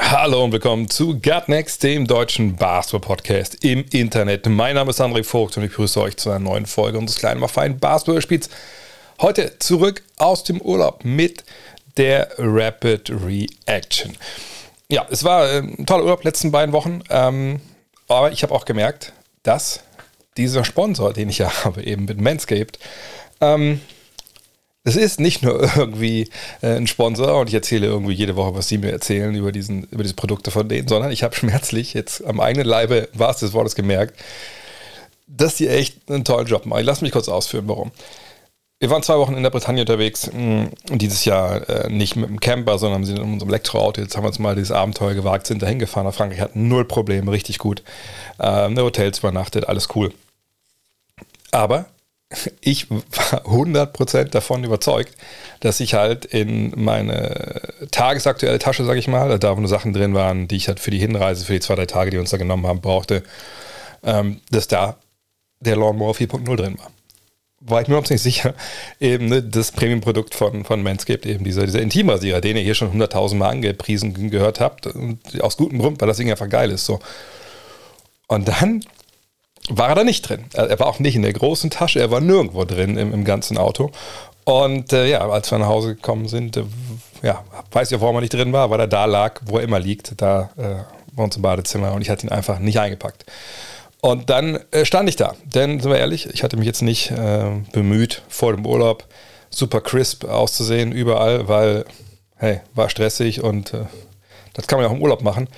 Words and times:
Hallo 0.00 0.44
und 0.44 0.52
willkommen 0.52 0.88
zu 0.88 1.20
Gut 1.20 1.48
Next, 1.48 1.82
dem 1.82 2.06
deutschen 2.06 2.56
Basketball-Podcast 2.56 3.64
im 3.64 3.84
Internet. 3.90 4.46
Mein 4.46 4.76
Name 4.76 4.90
ist 4.90 5.00
André 5.00 5.24
Vogt 5.24 5.56
und 5.56 5.64
ich 5.64 5.70
begrüße 5.70 6.00
euch 6.00 6.16
zu 6.16 6.30
einer 6.30 6.38
neuen 6.38 6.66
Folge 6.66 6.96
unseres 6.98 7.18
kleinen, 7.18 7.38
aber 7.38 7.48
feinen 7.48 7.78
Basketball-Spiels. 7.78 8.48
Heute 9.20 9.58
zurück 9.58 10.02
aus 10.16 10.44
dem 10.44 10.60
Urlaub 10.60 11.04
mit 11.04 11.44
der 11.96 12.30
Rapid 12.38 13.10
Reaction. 13.10 14.16
Ja, 14.88 15.04
es 15.10 15.24
war 15.24 15.50
äh, 15.50 15.58
ein 15.58 15.84
toller 15.84 16.04
Urlaub 16.04 16.24
letzten 16.24 16.52
beiden 16.52 16.72
Wochen, 16.72 17.02
ähm, 17.10 17.60
aber 18.06 18.30
ich 18.30 18.42
habe 18.44 18.54
auch 18.54 18.64
gemerkt, 18.64 19.12
dass 19.42 19.80
dieser 20.36 20.64
Sponsor, 20.64 21.12
den 21.12 21.28
ich 21.28 21.38
ja 21.38 21.52
habe, 21.64 21.82
eben 21.82 22.04
mit 22.04 22.20
Manscaped, 22.20 22.78
ähm, 23.40 23.80
es 24.88 24.96
ist 24.96 25.20
nicht 25.20 25.42
nur 25.42 25.62
irgendwie 25.76 26.28
äh, 26.62 26.76
ein 26.76 26.86
Sponsor 26.86 27.40
und 27.40 27.48
ich 27.48 27.54
erzähle 27.54 27.86
irgendwie 27.86 28.14
jede 28.14 28.36
Woche, 28.36 28.54
was 28.54 28.68
sie 28.68 28.78
mir 28.78 28.90
erzählen 28.90 29.34
über, 29.34 29.52
diesen, 29.52 29.84
über 29.84 30.02
diese 30.02 30.14
Produkte 30.14 30.50
von 30.50 30.68
denen, 30.68 30.88
sondern 30.88 31.12
ich 31.12 31.22
habe 31.22 31.34
schmerzlich 31.34 31.94
jetzt 31.94 32.24
am 32.24 32.40
eigenen 32.40 32.66
Leibe, 32.66 33.08
war 33.12 33.30
es 33.30 33.38
des 33.38 33.52
Wortes 33.52 33.74
gemerkt, 33.74 34.18
dass 35.26 35.56
die 35.56 35.68
echt 35.68 36.10
einen 36.10 36.24
tollen 36.24 36.46
Job 36.46 36.64
machen. 36.66 36.84
Lass 36.84 37.02
mich 37.02 37.12
kurz 37.12 37.28
ausführen, 37.28 37.68
warum. 37.68 37.92
Wir 38.80 38.90
waren 38.90 39.02
zwei 39.02 39.18
Wochen 39.18 39.34
in 39.34 39.42
der 39.42 39.50
Bretagne 39.50 39.80
unterwegs 39.80 40.30
mh, 40.32 40.68
und 40.90 41.02
dieses 41.02 41.24
Jahr 41.24 41.68
äh, 41.68 41.90
nicht 41.90 42.14
mit 42.14 42.28
dem 42.30 42.38
Camper, 42.38 42.78
sondern 42.78 43.04
sind 43.04 43.18
in 43.18 43.24
unserem 43.24 43.50
Elektroauto. 43.50 44.00
Jetzt 44.00 44.16
haben 44.16 44.22
wir 44.22 44.28
uns 44.28 44.38
mal 44.38 44.54
dieses 44.54 44.70
Abenteuer 44.70 45.14
gewagt, 45.14 45.48
sind 45.48 45.60
dahin 45.60 45.80
gefahren 45.80 46.06
nach 46.06 46.14
Frankreich, 46.14 46.40
hatten 46.40 46.68
null 46.68 46.84
Probleme, 46.84 47.30
richtig 47.32 47.58
gut. 47.58 47.82
Ähm, 48.38 48.78
Hotels 48.78 49.18
übernachtet, 49.18 49.68
alles 49.68 49.88
cool. 49.96 50.12
Aber 51.50 51.86
ich 52.60 52.90
war 52.90 53.46
100% 53.46 54.24
davon 54.24 54.62
überzeugt, 54.62 55.14
dass 55.60 55.80
ich 55.80 55.94
halt 55.94 56.26
in 56.26 56.72
meine 56.76 57.62
tagesaktuelle 57.90 58.58
Tasche, 58.58 58.84
sag 58.84 58.98
ich 58.98 59.08
mal, 59.08 59.38
da 59.38 59.56
wo 59.56 59.60
nur 59.60 59.68
Sachen 59.68 59.94
drin 59.94 60.14
waren, 60.14 60.46
die 60.46 60.56
ich 60.56 60.68
halt 60.68 60.78
für 60.78 60.90
die 60.90 60.98
Hinreise, 60.98 61.46
für 61.46 61.54
die 61.54 61.60
zwei, 61.60 61.74
drei 61.74 61.86
Tage, 61.86 62.10
die 62.10 62.16
wir 62.16 62.20
uns 62.20 62.30
da 62.30 62.36
genommen 62.36 62.66
haben, 62.66 62.82
brauchte, 62.82 63.22
ähm, 64.02 64.40
dass 64.50 64.68
da 64.68 64.96
der 65.60 65.76
Lawnmower 65.76 66.14
4.0 66.14 66.56
drin 66.56 66.78
war. 66.78 66.90
War 67.60 67.80
ich 67.80 67.88
mir 67.88 67.94
überhaupt 67.94 68.10
nicht 68.10 68.22
sicher, 68.22 68.54
eben 69.00 69.26
ne, 69.26 69.42
das 69.42 69.72
Premium-Produkt 69.72 70.34
von, 70.34 70.64
von 70.64 70.82
Manscaped, 70.82 71.26
eben 71.26 71.44
dieser, 71.44 71.64
dieser 71.64 71.80
Intimrasierer, 71.80 72.40
den 72.40 72.56
ihr 72.56 72.62
hier 72.62 72.74
schon 72.74 72.92
100.000 72.92 73.36
Mal 73.36 73.48
angepriesen 73.48 74.30
gehört 74.30 74.60
habt, 74.60 74.86
und 74.86 75.18
aus 75.40 75.56
gutem 75.56 75.78
Grund, 75.78 76.00
weil 76.00 76.08
das 76.08 76.18
Ding 76.18 76.30
einfach 76.30 76.48
geil 76.48 76.70
ist. 76.70 76.84
So. 76.84 77.00
Und 78.28 78.46
dann 78.46 78.84
war 79.68 79.88
er 79.88 79.94
da 79.94 80.04
nicht 80.04 80.28
drin. 80.28 80.44
Er 80.52 80.78
war 80.78 80.86
auch 80.86 80.98
nicht 80.98 81.16
in 81.16 81.22
der 81.22 81.32
großen 81.32 81.70
Tasche, 81.70 82.00
er 82.00 82.10
war 82.10 82.20
nirgendwo 82.20 82.64
drin 82.64 82.96
im, 82.96 83.12
im 83.12 83.24
ganzen 83.24 83.58
Auto. 83.58 83.90
Und 84.44 84.92
äh, 84.92 85.06
ja, 85.06 85.28
als 85.28 85.50
wir 85.50 85.58
nach 85.58 85.66
Hause 85.66 85.94
gekommen 85.94 86.26
sind, 86.26 86.56
äh, 86.56 86.64
ja, 87.22 87.44
weiß 87.70 87.90
ich 87.90 87.96
auch, 87.96 88.00
warum 88.00 88.16
er 88.16 88.20
nicht 88.22 88.32
drin 88.32 88.52
war, 88.52 88.70
weil 88.70 88.80
er 88.80 88.86
da 88.86 89.04
lag, 89.04 89.40
wo 89.44 89.58
er 89.58 89.64
immer 89.64 89.78
liegt, 89.78 90.20
da 90.20 90.50
äh, 90.56 90.76
bei 91.12 91.22
uns 91.22 91.36
im 91.36 91.42
Badezimmer 91.42 91.92
und 91.92 92.02
ich 92.02 92.10
hatte 92.10 92.26
ihn 92.26 92.32
einfach 92.32 92.58
nicht 92.58 92.80
eingepackt. 92.80 93.26
Und 94.00 94.30
dann 94.30 94.60
äh, 94.70 94.84
stand 94.84 95.08
ich 95.08 95.16
da, 95.16 95.34
denn 95.44 95.80
sind 95.80 95.90
wir 95.90 95.98
ehrlich, 95.98 96.28
ich 96.32 96.42
hatte 96.42 96.56
mich 96.56 96.66
jetzt 96.66 96.82
nicht 96.82 97.10
äh, 97.10 97.50
bemüht, 97.72 98.22
vor 98.28 98.54
dem 98.54 98.64
Urlaub 98.64 99.04
super 99.50 99.80
crisp 99.80 100.24
auszusehen, 100.24 100.92
überall, 100.92 101.48
weil, 101.48 101.84
hey, 102.36 102.60
war 102.74 102.88
stressig 102.88 103.42
und 103.42 103.74
äh, 103.74 103.86
das 104.54 104.66
kann 104.66 104.78
man 104.78 104.86
ja 104.86 104.90
auch 104.90 104.96
im 104.96 105.02
Urlaub 105.02 105.22
machen. 105.22 105.48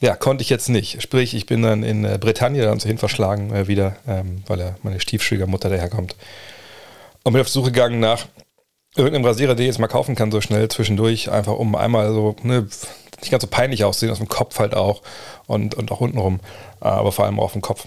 Ja, 0.00 0.14
konnte 0.14 0.42
ich 0.42 0.50
jetzt 0.50 0.68
nicht. 0.68 1.00
Sprich, 1.02 1.34
ich 1.34 1.46
bin 1.46 1.62
dann 1.62 1.82
in 1.82 2.04
äh, 2.04 2.18
Bretagne 2.20 2.62
dann 2.62 2.78
so 2.78 2.86
hin 2.86 2.98
verschlagen 2.98 3.52
äh, 3.54 3.66
wieder, 3.66 3.96
ähm, 4.06 4.42
weil 4.46 4.60
er 4.60 4.76
meine 4.82 5.00
Stiefschwiegermutter 5.00 5.70
daherkommt. 5.70 6.16
Und 7.22 7.32
bin 7.32 7.40
auf 7.40 7.46
die 7.46 7.52
Suche 7.52 7.72
gegangen 7.72 7.98
nach 7.98 8.26
irgendeinem 8.94 9.24
Rasierer, 9.24 9.54
den 9.54 9.62
ich 9.64 9.68
jetzt 9.68 9.78
mal 9.78 9.88
kaufen 9.88 10.14
kann, 10.14 10.30
so 10.30 10.40
schnell 10.40 10.68
zwischendurch, 10.68 11.30
einfach 11.30 11.54
um 11.54 11.74
einmal 11.74 12.12
so, 12.12 12.36
ne, 12.42 12.68
nicht 13.20 13.30
ganz 13.30 13.42
so 13.42 13.48
peinlich 13.48 13.84
aussehen, 13.84 14.10
aus 14.10 14.18
dem 14.18 14.28
Kopf 14.28 14.58
halt 14.58 14.74
auch 14.74 15.02
und, 15.46 15.74
und 15.74 15.90
auch 15.90 16.00
untenrum, 16.00 16.40
äh, 16.80 16.86
aber 16.86 17.12
vor 17.12 17.24
allem 17.24 17.40
auch 17.40 17.44
auf 17.44 17.52
dem 17.52 17.62
Kopf. 17.62 17.86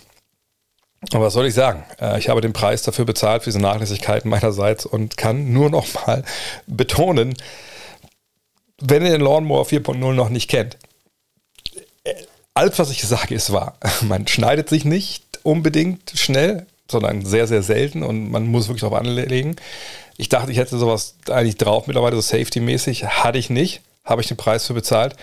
Und 1.13 1.21
was 1.21 1.33
soll 1.33 1.45
ich 1.45 1.53
sagen? 1.53 1.83
Äh, 2.01 2.17
Ich 2.19 2.29
habe 2.29 2.41
den 2.41 2.53
Preis 2.53 2.81
dafür 2.81 3.05
bezahlt, 3.05 3.43
für 3.43 3.49
diese 3.49 3.61
Nachlässigkeiten 3.61 4.29
meinerseits 4.29 4.85
und 4.85 5.15
kann 5.15 5.53
nur 5.53 5.69
noch 5.69 5.87
mal 6.07 6.23
betonen, 6.67 7.35
wenn 8.81 9.03
ihr 9.05 9.11
den 9.11 9.21
Lawnmower 9.21 9.65
4.0 9.65 10.13
noch 10.13 10.29
nicht 10.29 10.49
kennt, 10.49 10.77
alles, 12.53 12.77
was 12.79 12.91
ich 12.91 13.01
sage, 13.03 13.35
ist 13.35 13.51
wahr. 13.51 13.77
Man 14.01 14.27
schneidet 14.27 14.69
sich 14.69 14.85
nicht 14.85 15.23
unbedingt 15.43 16.11
schnell, 16.15 16.65
sondern 16.89 17.25
sehr, 17.25 17.47
sehr 17.47 17.63
selten 17.63 18.03
und 18.03 18.31
man 18.31 18.47
muss 18.47 18.67
wirklich 18.67 18.81
darauf 18.81 18.99
anlegen. 18.99 19.55
Ich 20.17 20.27
dachte, 20.27 20.51
ich 20.51 20.57
hätte 20.57 20.77
sowas 20.77 21.15
eigentlich 21.29 21.57
drauf 21.57 21.87
mittlerweile, 21.87 22.15
so 22.15 22.21
Safety-mäßig. 22.21 23.05
Hatte 23.05 23.37
ich 23.37 23.49
nicht. 23.49 23.81
Habe 24.03 24.21
ich 24.21 24.27
den 24.27 24.37
Preis 24.37 24.65
für 24.65 24.73
bezahlt. 24.73 25.15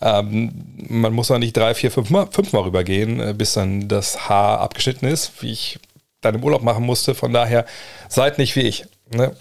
Ähm, 0.00 0.52
man 0.88 1.12
muss 1.12 1.30
auch 1.30 1.38
nicht 1.38 1.56
drei, 1.56 1.74
vier, 1.74 1.90
fünf 1.90 2.10
Mal, 2.10 2.26
fünf 2.30 2.52
Mal 2.52 2.62
rübergehen, 2.62 3.20
äh, 3.20 3.34
bis 3.36 3.52
dann 3.52 3.86
das 3.86 4.28
Haar 4.28 4.60
abgeschnitten 4.60 5.06
ist, 5.06 5.42
wie 5.42 5.52
ich 5.52 5.78
dann 6.20 6.34
im 6.34 6.42
Urlaub 6.42 6.62
machen 6.62 6.84
musste. 6.84 7.14
Von 7.14 7.32
daher 7.32 7.66
seid 8.08 8.38
nicht 8.38 8.56
wie 8.56 8.62
ich. 8.62 8.86
Ne? 9.14 9.36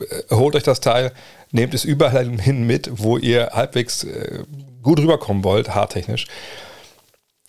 Äh, 0.00 0.34
Holt 0.34 0.56
euch 0.56 0.62
das 0.62 0.80
Teil, 0.80 1.12
nehmt 1.50 1.74
es 1.74 1.84
überall 1.84 2.28
hin 2.40 2.66
mit, 2.66 2.90
wo 2.92 3.18
ihr 3.18 3.50
halbwegs 3.52 4.04
äh, 4.04 4.44
gut 4.82 4.98
rüberkommen 4.98 5.44
wollt, 5.44 5.74
haartechnisch 5.74 6.26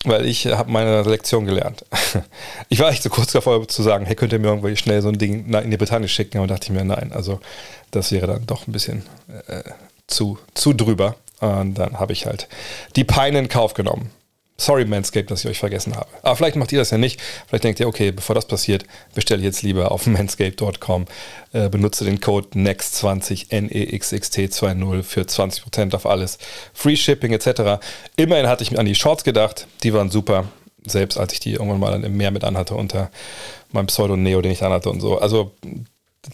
weil 0.04 0.26
ich 0.26 0.46
habe 0.46 0.70
meine 0.70 1.02
Lektion 1.02 1.46
gelernt. 1.46 1.84
Ich 2.68 2.80
war 2.80 2.90
echt 2.90 3.02
so 3.02 3.10
kurz 3.10 3.32
davor 3.32 3.66
zu 3.68 3.82
sagen, 3.82 4.06
hey, 4.06 4.16
könnt 4.16 4.32
ihr 4.32 4.38
mir 4.38 4.48
irgendwie 4.48 4.76
schnell 4.76 5.00
so 5.02 5.08
ein 5.08 5.18
Ding 5.18 5.52
in 5.52 5.70
die 5.70 5.76
Bretagne 5.76 6.08
schicken? 6.08 6.38
Und 6.38 6.50
dachte 6.50 6.64
ich 6.64 6.70
mir, 6.70 6.84
nein, 6.84 7.12
also 7.12 7.40
das 7.90 8.10
wäre 8.10 8.26
dann 8.26 8.46
doch 8.46 8.66
ein 8.66 8.72
bisschen 8.72 9.04
äh, 9.46 9.62
zu, 10.06 10.38
zu 10.54 10.72
drüber. 10.72 11.16
Und 11.40 11.74
dann 11.74 12.00
habe 12.00 12.12
ich 12.12 12.26
halt 12.26 12.48
die 12.96 13.04
Peine 13.04 13.38
in 13.38 13.48
Kauf 13.48 13.74
genommen. 13.74 14.10
Sorry, 14.56 14.84
Manscaped, 14.84 15.30
dass 15.32 15.44
ich 15.44 15.50
euch 15.50 15.58
vergessen 15.58 15.96
habe. 15.96 16.06
Aber 16.22 16.36
vielleicht 16.36 16.54
macht 16.54 16.70
ihr 16.70 16.78
das 16.78 16.90
ja 16.90 16.98
nicht. 16.98 17.20
Vielleicht 17.48 17.64
denkt 17.64 17.80
ihr, 17.80 17.88
okay, 17.88 18.12
bevor 18.12 18.36
das 18.36 18.46
passiert, 18.46 18.84
bestelle 19.12 19.40
ich 19.40 19.46
jetzt 19.46 19.62
lieber 19.62 19.90
auf 19.90 20.06
manscaped.com. 20.06 21.06
Äh, 21.52 21.68
benutze 21.68 22.04
den 22.04 22.20
Code 22.20 22.48
NEXT20, 22.54 23.50
N-E-X-X-T-2-0 23.50 25.02
für 25.02 25.22
20% 25.22 25.94
auf 25.94 26.06
alles. 26.06 26.38
Free 26.72 26.94
Shipping 26.94 27.32
etc. 27.32 27.84
Immerhin 28.14 28.46
hatte 28.46 28.62
ich 28.62 28.70
mir 28.70 28.78
an 28.78 28.86
die 28.86 28.94
Shorts 28.94 29.24
gedacht. 29.24 29.66
Die 29.82 29.92
waren 29.92 30.10
super. 30.10 30.44
Selbst 30.86 31.18
als 31.18 31.32
ich 31.32 31.40
die 31.40 31.54
irgendwann 31.54 31.80
mal 31.80 32.04
im 32.04 32.16
Meer 32.16 32.30
mit 32.30 32.44
anhatte 32.44 32.74
unter 32.74 33.10
meinem 33.72 33.86
Pseudo-Neo, 33.86 34.40
den 34.40 34.52
ich 34.52 34.62
anhatte 34.62 34.88
und 34.88 35.00
so. 35.00 35.18
Also 35.18 35.52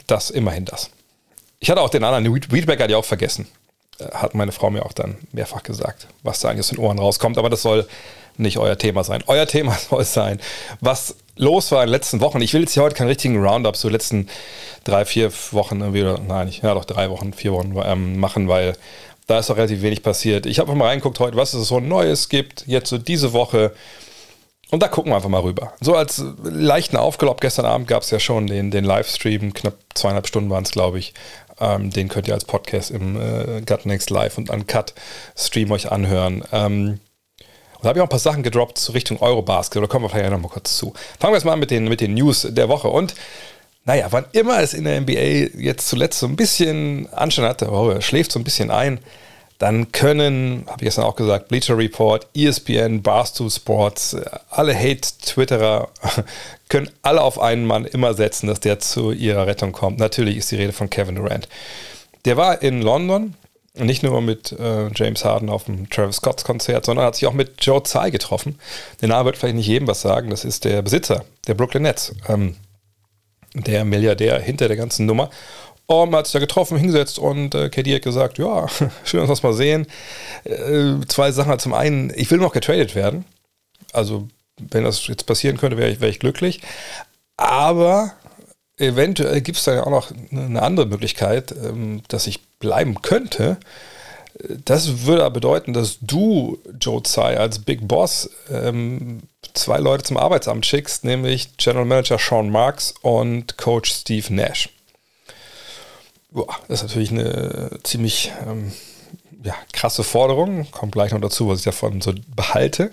das, 0.07 0.29
immerhin 0.29 0.67
das. 0.67 0.91
Ich 1.59 1.71
hatte 1.71 1.81
auch 1.81 1.91
den 1.91 2.05
anderen 2.05 2.35
Weedbacker 2.35 2.91
ja 2.91 2.99
auch 2.99 3.05
vergessen 3.05 3.47
hat 4.13 4.35
meine 4.35 4.53
Frau 4.53 4.71
mir 4.71 4.85
auch 4.85 4.93
dann 4.93 5.17
mehrfach 5.33 5.63
gesagt, 5.63 6.09
was 6.23 6.41
da 6.41 6.49
eigentlich 6.49 6.61
aus 6.61 6.69
den 6.69 6.79
Ohren 6.79 6.99
rauskommt. 6.99 7.39
Aber 7.39 7.51
das 7.51 7.63
soll 7.63 7.87
nicht 8.37 8.59
euer 8.59 8.79
Thema 8.79 9.05
sein. 9.05 9.23
Euer 9.27 9.47
Thema 9.47 9.77
soll 9.91 10.03
es 10.03 10.13
sein, 10.13 10.41
was 10.81 11.17
los 11.37 11.73
war 11.73 11.83
in 11.83 11.89
den 11.89 11.93
letzten 11.93 12.21
Wochen. 12.21 12.41
Ich 12.41 12.53
will 12.53 12.63
jetzt 12.63 12.75
hier 12.75 12.83
heute 12.83 12.97
keinen 12.97 13.09
richtigen 13.09 13.43
Roundup 13.43 13.77
so 13.77 13.89
letzten 13.89 14.29
drei, 14.85 15.05
vier 15.05 15.33
Wochen 15.53 15.81
irgendwie, 15.81 16.03
oder 16.03 16.19
nein, 16.21 16.49
ich, 16.49 16.63
ja 16.63 16.75
doch 16.75 16.85
drei 16.85 17.11
Wochen, 17.11 17.33
vier 17.33 17.53
Wochen 17.53 17.75
ähm, 17.85 18.19
machen, 18.19 18.49
weil 18.49 18.75
da 19.27 19.39
ist 19.39 19.49
doch 19.49 19.57
relativ 19.57 19.83
wenig 19.83 20.03
passiert. 20.03 20.47
Ich 20.47 20.59
habe 20.59 20.75
mal 20.75 20.89
reingeguckt 20.89 21.21
heute, 21.21 21.37
was 21.37 21.55
es 21.55 21.69
so 21.69 21.81
Neues 21.81 22.29
gibt, 22.29 22.65
jetzt 22.67 22.91
so 22.91 22.99
diese 22.99 23.33
Woche. 23.33 23.73
Und 24.71 24.83
da 24.83 24.89
gucken 24.89 25.13
wir 25.13 25.17
einfach 25.17 25.29
mal 25.29 25.41
rüber. 25.41 25.73
So 25.81 25.97
als 25.97 26.23
leichten 26.43 26.97
Aufgelob 26.97 27.41
gestern 27.41 27.65
Abend 27.65 27.89
gab 27.89 28.03
es 28.03 28.11
ja 28.11 28.21
schon 28.21 28.47
den, 28.47 28.71
den 28.71 28.85
Livestream, 28.85 29.53
knapp 29.53 29.75
zweieinhalb 29.95 30.27
Stunden 30.27 30.51
waren 30.51 30.65
es, 30.65 30.71
glaube 30.71 30.99
ich, 30.99 31.15
ähm, 31.61 31.91
den 31.91 32.09
könnt 32.09 32.29
ihr 32.29 32.35
als 32.35 32.45
Podcast 32.45 32.91
im 32.91 33.17
äh, 33.17 33.61
Gut 33.63 33.87
Next 33.87 34.11
Live 34.11 34.39
und 34.39 34.51
Uncut 34.51 34.95
Stream 35.37 35.71
euch 35.71 35.91
anhören. 35.91 36.45
Ähm, 36.53 37.01
und 37.81 37.85
da 37.85 37.89
habe 37.89 37.99
ich 37.99 38.03
auch 38.03 38.07
ein 38.07 38.11
paar 38.11 38.19
Sachen 38.19 38.43
gedroppt 38.43 38.77
zu 38.77 38.93
Richtung 38.93 39.21
Eurobasket, 39.21 39.79
oder 39.79 39.89
kommen 39.89 40.05
wir 40.05 40.11
vielleicht 40.11 40.31
noch 40.31 40.41
mal 40.41 40.49
kurz 40.49 40.77
zu. 40.77 40.93
Fangen 41.19 41.33
wir 41.33 41.39
jetzt 41.39 41.47
mal 41.47 41.57
mit 41.57 41.71
den, 41.71 41.89
mit 41.89 42.01
den 42.01 42.15
News 42.15 42.47
der 42.51 42.69
Woche. 42.69 42.89
Und 42.89 43.15
naja, 43.85 44.09
wann 44.11 44.27
immer 44.33 44.61
es 44.61 44.75
in 44.75 44.85
der 44.85 45.01
NBA 45.01 45.59
jetzt 45.59 45.89
zuletzt 45.89 46.19
so 46.19 46.27
ein 46.27 46.37
bisschen 46.37 47.11
Anstand 47.13 47.49
hatte, 47.49 47.71
oh, 47.71 47.99
schläft 48.01 48.33
so 48.33 48.39
ein 48.39 48.45
bisschen 48.45 48.71
ein, 48.71 49.01
dann 49.61 49.93
können, 49.93 50.65
habe 50.69 50.79
ich 50.79 50.87
gestern 50.87 51.05
auch 51.05 51.17
gesagt, 51.17 51.49
Bleacher 51.49 51.77
Report, 51.77 52.27
ESPN, 52.35 53.03
Barstool 53.03 53.51
Sports, 53.51 54.17
alle 54.49 54.75
Hate-Twitterer 54.75 55.91
können 56.71 56.89
alle 57.03 57.21
auf 57.21 57.39
einen 57.39 57.67
Mann 57.67 57.85
immer 57.85 58.15
setzen, 58.15 58.47
dass 58.47 58.61
der 58.61 58.79
zu 58.79 59.13
ihrer 59.13 59.47
Rettung 59.47 59.73
kommt. 59.73 59.99
Natürlich 59.99 60.39
ist 60.39 60.51
die 60.51 60.57
Rede 60.57 60.73
von 60.73 60.89
Kevin 60.89 61.17
Durant. 61.17 61.47
Der 62.25 62.39
war 62.39 62.63
in 62.63 62.81
London 62.81 63.35
Nicht 63.75 64.03
nur 64.03 64.23
mit 64.23 64.51
äh, 64.53 64.89
James 64.95 65.27
Harden 65.27 65.51
auf 65.51 65.65
dem 65.65 65.91
Travis 65.91 66.17
Scott's 66.17 66.43
Konzert, 66.43 66.87
sondern 66.87 67.05
hat 67.05 67.17
sich 67.17 67.27
auch 67.27 67.35
mit 67.35 67.63
Joe 67.63 67.83
Tsai 67.83 68.09
getroffen. 68.09 68.59
Der 69.03 69.09
Name 69.09 69.27
wird 69.27 69.37
vielleicht 69.37 69.57
nicht 69.57 69.69
jedem 69.69 69.87
was 69.87 70.01
sagen. 70.01 70.31
Das 70.31 70.47
ist 70.47 70.65
der 70.65 70.81
Besitzer 70.81 71.27
der 71.47 71.55
Brooklyn 71.55 71.83
Nets. 71.83 72.15
Ähm, 72.29 72.57
der 73.55 73.85
Milliardär 73.85 74.41
hinter 74.41 74.69
der 74.69 74.77
ganzen 74.77 75.07
Nummer. 75.07 75.29
Und 75.91 76.11
man 76.11 76.19
hat 76.19 76.27
sich 76.29 76.35
da 76.35 76.39
getroffen, 76.39 76.79
hingesetzt 76.79 77.19
und 77.19 77.53
äh, 77.53 77.69
KD 77.69 77.97
hat 77.97 78.03
gesagt, 78.03 78.39
ja, 78.39 78.69
schön, 79.05 79.21
dass 79.21 79.29
wir 79.29 79.31
uns 79.31 79.43
mal 79.43 79.53
sehen. 79.55 79.89
Äh, 80.45 81.05
zwei 81.09 81.33
Sachen. 81.33 81.59
Zum 81.59 81.75
einen, 81.75 82.13
ich 82.15 82.31
will 82.31 82.39
noch 82.39 82.53
getradet 82.53 82.95
werden. 82.95 83.25
Also, 83.93 84.29
wenn 84.57 84.85
das 84.85 85.09
jetzt 85.09 85.27
passieren 85.27 85.57
könnte, 85.57 85.77
wäre 85.77 85.91
ich, 85.91 86.01
wär 86.01 86.09
ich 86.09 86.21
glücklich. 86.21 86.61
Aber 87.37 88.13
eventuell 88.77 89.41
gibt 89.41 89.59
es 89.59 89.65
da 89.65 89.75
ja 89.75 89.83
auch 89.83 89.91
noch 89.91 90.13
eine 90.31 90.63
andere 90.63 90.87
Möglichkeit, 90.87 91.51
ähm, 91.51 92.03
dass 92.07 92.29
ich 92.29 92.41
bleiben 92.61 93.03
könnte. 93.03 93.57
Das 94.65 95.07
würde 95.07 95.25
aber 95.25 95.35
bedeuten, 95.35 95.73
dass 95.73 95.99
du, 96.01 96.59
Joe 96.81 97.03
Tsai, 97.03 97.37
als 97.37 97.59
Big 97.59 97.89
Boss 97.89 98.31
ähm, 98.49 99.23
zwei 99.55 99.79
Leute 99.79 100.05
zum 100.05 100.19
Arbeitsamt 100.19 100.65
schickst, 100.67 101.05
nämlich 101.05 101.57
General 101.57 101.85
Manager 101.85 102.19
Sean 102.21 102.49
Marks 102.49 102.95
und 103.03 103.59
Coach 103.59 103.91
Steve 103.91 104.33
Nash. 104.33 104.69
Boah, 106.31 106.57
das 106.69 106.81
ist 106.81 106.89
natürlich 106.89 107.11
eine 107.11 107.71
ziemlich 107.83 108.33
ähm, 108.47 108.73
ja, 109.43 109.55
krasse 109.73 110.05
Forderung. 110.05 110.71
Kommt 110.71 110.93
gleich 110.93 111.13
noch 111.13 111.21
dazu, 111.21 111.49
was 111.49 111.61
ich 111.61 111.65
davon 111.65 112.01
so 112.01 112.13
behalte. 112.35 112.91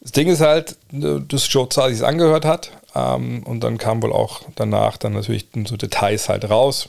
Das 0.00 0.12
Ding 0.12 0.28
ist 0.28 0.40
halt, 0.40 0.76
dass 0.90 1.52
Joe 1.52 1.68
Tsai 1.68 1.92
sich 1.92 2.04
angehört 2.04 2.44
hat. 2.44 2.70
Ähm, 2.94 3.42
und 3.44 3.60
dann 3.60 3.78
kam 3.78 4.02
wohl 4.02 4.12
auch 4.12 4.42
danach 4.54 4.96
dann 4.96 5.14
natürlich 5.14 5.48
so 5.66 5.76
Details 5.76 6.28
halt 6.28 6.48
raus 6.48 6.88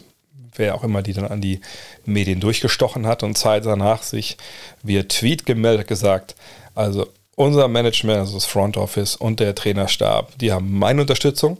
wer 0.57 0.75
auch 0.75 0.83
immer 0.83 1.01
die 1.01 1.13
dann 1.13 1.27
an 1.27 1.41
die 1.41 1.61
Medien 2.05 2.39
durchgestochen 2.39 3.07
hat 3.07 3.23
und 3.23 3.37
Zeit 3.37 3.65
danach 3.65 4.03
sich 4.03 4.37
via 4.83 5.03
Tweet 5.03 5.45
gemeldet 5.45 5.87
gesagt, 5.87 6.35
also 6.73 7.07
unser 7.35 7.67
Management, 7.67 8.19
also 8.19 8.35
das 8.35 8.45
Front 8.45 8.77
Office 8.77 9.15
und 9.15 9.39
der 9.39 9.55
Trainerstab, 9.55 10.37
die 10.39 10.51
haben 10.51 10.77
meine 10.77 11.01
Unterstützung. 11.01 11.57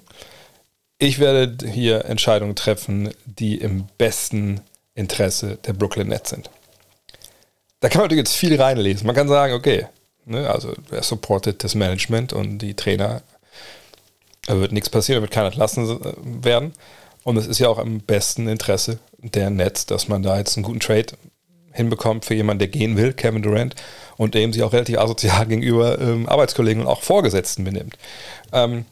Ich 0.98 1.20
werde 1.20 1.68
hier 1.68 2.06
Entscheidungen 2.06 2.56
treffen, 2.56 3.10
die 3.26 3.58
im 3.58 3.88
besten 3.98 4.62
Interesse 4.94 5.58
der 5.66 5.74
Brooklyn 5.74 6.08
Nets 6.08 6.30
sind. 6.30 6.50
Da 7.82 7.90
kann 7.90 8.00
man 8.00 8.06
natürlich 8.06 8.30
jetzt 8.30 8.36
viel 8.36 8.60
reinlesen. 8.60 9.06
Man 9.06 9.16
kann 9.16 9.28
sagen, 9.28 9.54
okay, 9.54 9.88
ne, 10.26 10.50
also 10.50 10.74
er 10.92 11.04
supportet 11.04 11.64
das 11.64 11.76
Management 11.76 12.34
und 12.34 12.60
die 12.60 12.76
Trainer. 12.76 13.22
Da 14.46 14.60
wird 14.60 14.72
nichts 14.72 14.90
passieren, 14.90 15.18
da 15.18 15.22
wird 15.24 15.34
keiner 15.34 15.48
entlassen 15.48 16.00
werden. 16.44 16.74
Und 17.24 17.38
es 17.38 17.48
ist 17.48 17.60
ja 17.60 17.68
auch 17.68 17.80
im 17.80 18.00
besten 18.00 18.48
Interesse 18.48 19.00
der 19.18 19.50
Nets, 19.50 19.86
dass 19.88 20.08
man 20.08 20.24
da 20.24 20.38
jetzt 20.38 20.56
einen 20.56 20.64
guten 20.64 20.80
Trade 20.80 21.08
hinbekommt 21.74 22.24
für 22.24 22.36
jemanden, 22.36 22.60
der 22.60 22.68
gehen 22.70 22.96
will, 22.96 23.12
Kevin 23.14 23.42
Durant, 23.42 23.76
und 24.18 24.34
dem 24.34 24.54
sich 24.54 24.64
auch 24.64 24.72
relativ 24.72 24.98
asozial 24.98 25.46
gegenüber 25.48 26.00
ähm, 26.00 26.30
Arbeitskollegen 26.30 26.84
und 26.84 26.88
auch 26.88 27.02
Vorgesetzten 27.02 27.66
benimmt. 27.66 27.98
Ähm, 28.54 28.86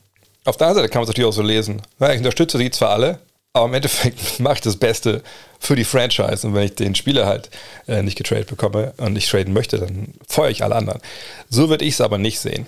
auf 0.45 0.57
der 0.57 0.67
anderen 0.67 0.83
Seite 0.83 0.91
kann 0.91 0.99
man 0.99 1.03
es 1.03 1.09
natürlich 1.09 1.29
auch 1.29 1.33
so 1.33 1.41
lesen. 1.41 1.81
Ich 1.99 2.17
unterstütze 2.17 2.57
die 2.57 2.71
zwar 2.71 2.89
alle, 2.89 3.19
aber 3.53 3.67
im 3.67 3.73
Endeffekt 3.73 4.39
mache 4.39 4.55
ich 4.55 4.61
das 4.61 4.77
Beste 4.77 5.21
für 5.59 5.75
die 5.75 5.83
Franchise. 5.83 6.45
Und 6.45 6.53
wenn 6.53 6.63
ich 6.63 6.75
den 6.75 6.95
Spieler 6.95 7.25
halt 7.25 7.49
äh, 7.87 8.01
nicht 8.01 8.17
getradet 8.17 8.47
bekomme 8.47 8.93
und 8.97 9.13
nicht 9.13 9.29
traden 9.29 9.53
möchte, 9.53 9.79
dann 9.79 10.13
feuere 10.27 10.49
ich 10.49 10.63
alle 10.63 10.75
anderen. 10.75 11.01
So 11.49 11.69
würde 11.69 11.85
ich 11.85 11.93
es 11.95 12.01
aber 12.01 12.17
nicht 12.17 12.39
sehen. 12.39 12.65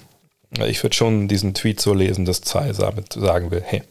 Ich 0.66 0.83
würde 0.83 0.95
schon 0.95 1.27
diesen 1.27 1.54
Tweet 1.54 1.81
so 1.81 1.94
lesen, 1.94 2.24
dass 2.24 2.42
Zai 2.42 2.72
damit 2.72 3.13
sagen 3.13 3.51
will, 3.51 3.63
hey, 3.66 3.83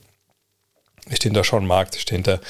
ich 1.10 1.16
stehe 1.16 1.30
hinter 1.30 1.44
Sean 1.44 1.66
Mark, 1.66 1.90
ich 1.94 2.02
stehe 2.02 2.16
hinter 2.16 2.40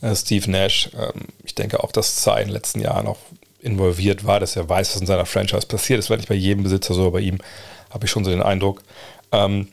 äh, 0.00 0.16
Steve 0.16 0.50
Nash. 0.50 0.90
Ähm, 0.98 1.26
ich 1.44 1.54
denke 1.54 1.84
auch, 1.84 1.92
dass 1.92 2.16
Zai 2.16 2.40
in 2.40 2.48
den 2.48 2.54
letzten 2.54 2.80
Jahren 2.80 3.06
auch 3.06 3.18
involviert 3.60 4.24
war, 4.24 4.40
dass 4.40 4.56
er 4.56 4.68
weiß, 4.68 4.94
was 4.94 5.00
in 5.00 5.06
seiner 5.06 5.26
Franchise 5.26 5.66
passiert. 5.66 5.98
Das 5.98 6.10
war 6.10 6.16
nicht 6.16 6.28
bei 6.28 6.34
jedem 6.34 6.62
Besitzer 6.64 6.94
so, 6.94 7.10
bei 7.10 7.20
ihm 7.20 7.38
habe 7.90 8.06
ich 8.06 8.10
schon 8.10 8.24
so 8.24 8.30
den 8.30 8.42
Eindruck. 8.42 8.82
Ähm, 9.32 9.68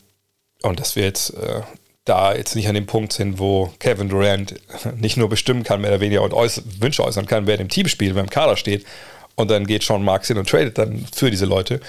und 0.63 0.79
dass 0.79 0.95
wir 0.95 1.03
jetzt 1.03 1.31
äh, 1.35 1.61
da 2.05 2.33
jetzt 2.35 2.55
nicht 2.55 2.67
an 2.67 2.75
dem 2.75 2.85
Punkt 2.85 3.13
sind, 3.13 3.39
wo 3.39 3.71
Kevin 3.79 4.09
Durant 4.09 4.55
nicht 4.97 5.17
nur 5.17 5.29
bestimmen 5.29 5.63
kann, 5.63 5.81
mehr 5.81 5.91
oder 5.91 5.99
weniger 5.99 6.21
und 6.21 6.33
äuß 6.33 6.63
Wünsche 6.79 7.03
äußern 7.03 7.25
kann, 7.25 7.47
wer 7.47 7.59
im 7.59 7.69
Team 7.69 7.87
spielt, 7.87 8.15
wer 8.15 8.23
im 8.23 8.29
Kader 8.29 8.57
steht. 8.57 8.85
Und 9.35 9.51
dann 9.51 9.67
geht 9.67 9.83
Sean 9.83 10.03
Marks 10.03 10.29
hin 10.29 10.37
und 10.39 10.49
tradet 10.49 10.79
dann 10.79 11.05
für 11.13 11.29
diese 11.29 11.45
Leute 11.45 11.79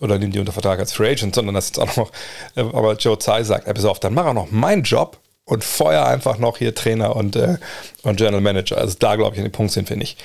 oder 0.00 0.18
nimmt 0.18 0.34
die 0.34 0.40
unter 0.40 0.52
Vertrag 0.52 0.78
als 0.78 0.92
Free 0.92 1.12
Agent, 1.12 1.34
sondern 1.34 1.54
dass 1.54 1.68
jetzt 1.68 1.78
auch 1.78 1.96
noch, 1.96 2.12
äh, 2.54 2.60
aber 2.60 2.94
Joe 2.96 3.18
Tsai 3.18 3.44
sagt, 3.44 3.66
ey, 3.66 3.74
pass 3.74 3.86
auf, 3.86 3.98
dann 3.98 4.14
mach 4.14 4.26
auch 4.26 4.34
noch 4.34 4.50
meinen 4.50 4.82
Job 4.82 5.18
und 5.44 5.64
feuer 5.64 6.04
einfach 6.04 6.38
noch 6.38 6.58
hier 6.58 6.74
Trainer 6.74 7.16
und, 7.16 7.34
äh, 7.34 7.56
und 8.02 8.16
General 8.16 8.42
Manager. 8.42 8.76
Also 8.76 8.96
da 8.98 9.16
glaube 9.16 9.34
ich 9.34 9.40
an 9.40 9.48
dem 9.48 9.52
Punkt 9.52 9.72
sind 9.72 9.88
wir 9.88 9.96
nicht. 9.96 10.22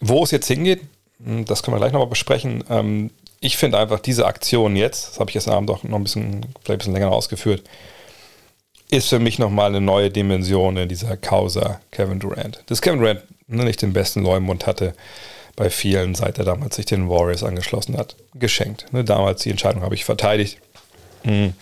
Wo 0.00 0.24
es 0.24 0.32
jetzt 0.32 0.48
hingeht, 0.48 0.80
hm, 1.24 1.44
das 1.44 1.62
können 1.62 1.76
wir 1.76 1.78
gleich 1.78 1.92
nochmal 1.92 2.08
besprechen. 2.08 2.64
Ähm, 2.68 3.10
ich 3.40 3.56
finde 3.56 3.78
einfach 3.78 4.00
diese 4.00 4.26
Aktion 4.26 4.76
jetzt, 4.76 5.08
das 5.08 5.20
habe 5.20 5.30
ich 5.30 5.34
gestern 5.34 5.54
Abend 5.54 5.70
auch 5.70 5.82
noch 5.82 5.96
ein 5.96 6.04
bisschen, 6.04 6.46
vielleicht 6.62 6.68
ein 6.68 6.78
bisschen 6.78 6.92
länger 6.92 7.12
ausgeführt, 7.12 7.62
ist 8.90 9.08
für 9.08 9.18
mich 9.18 9.38
nochmal 9.38 9.66
eine 9.66 9.80
neue 9.80 10.10
Dimension 10.10 10.76
in 10.76 10.88
dieser 10.88 11.16
Causa 11.16 11.80
Kevin 11.90 12.18
Durant. 12.18 12.62
Dass 12.66 12.82
Kevin 12.82 13.00
Durant 13.00 13.22
ne, 13.46 13.64
nicht 13.64 13.82
den 13.82 13.92
besten 13.92 14.22
Leumund 14.22 14.66
hatte 14.66 14.94
bei 15.56 15.70
vielen, 15.70 16.14
seit 16.14 16.38
er 16.38 16.44
damals 16.44 16.76
sich 16.76 16.86
den 16.86 17.08
Warriors 17.08 17.42
angeschlossen 17.42 17.96
hat, 17.96 18.16
geschenkt. 18.34 18.86
Ne, 18.92 19.04
damals 19.04 19.42
die 19.42 19.50
Entscheidung 19.50 19.82
habe 19.82 19.94
ich 19.94 20.04
verteidigt. 20.04 20.58
Mhm 21.24 21.54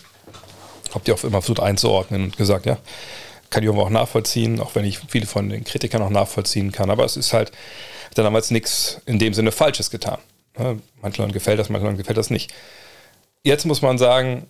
habe 0.93 1.05
die 1.05 1.11
auch 1.11 1.23
immer 1.23 1.41
versucht 1.41 1.59
einzuordnen 1.59 2.23
und 2.23 2.37
gesagt, 2.37 2.65
ja, 2.65 2.77
kann 3.49 3.63
ich 3.63 3.69
auch 3.69 3.89
nachvollziehen, 3.89 4.59
auch 4.59 4.75
wenn 4.75 4.85
ich 4.85 4.99
viele 5.07 5.25
von 5.25 5.49
den 5.49 5.63
Kritikern 5.63 6.01
auch 6.01 6.09
nachvollziehen 6.09 6.71
kann. 6.71 6.89
Aber 6.89 7.05
es 7.05 7.17
ist 7.17 7.33
halt 7.33 7.51
dann 8.13 8.25
damals 8.25 8.51
nichts 8.51 9.01
in 9.05 9.19
dem 9.19 9.33
Sinne 9.33 9.51
Falsches 9.51 9.89
getan. 9.89 10.19
Ne? 10.59 10.79
Manchen 11.01 11.31
gefällt 11.31 11.59
das, 11.59 11.69
manchen 11.69 11.97
gefällt 11.97 12.17
das 12.17 12.29
nicht. 12.29 12.53
Jetzt 13.43 13.65
muss 13.65 13.81
man 13.81 13.97
sagen, 13.97 14.45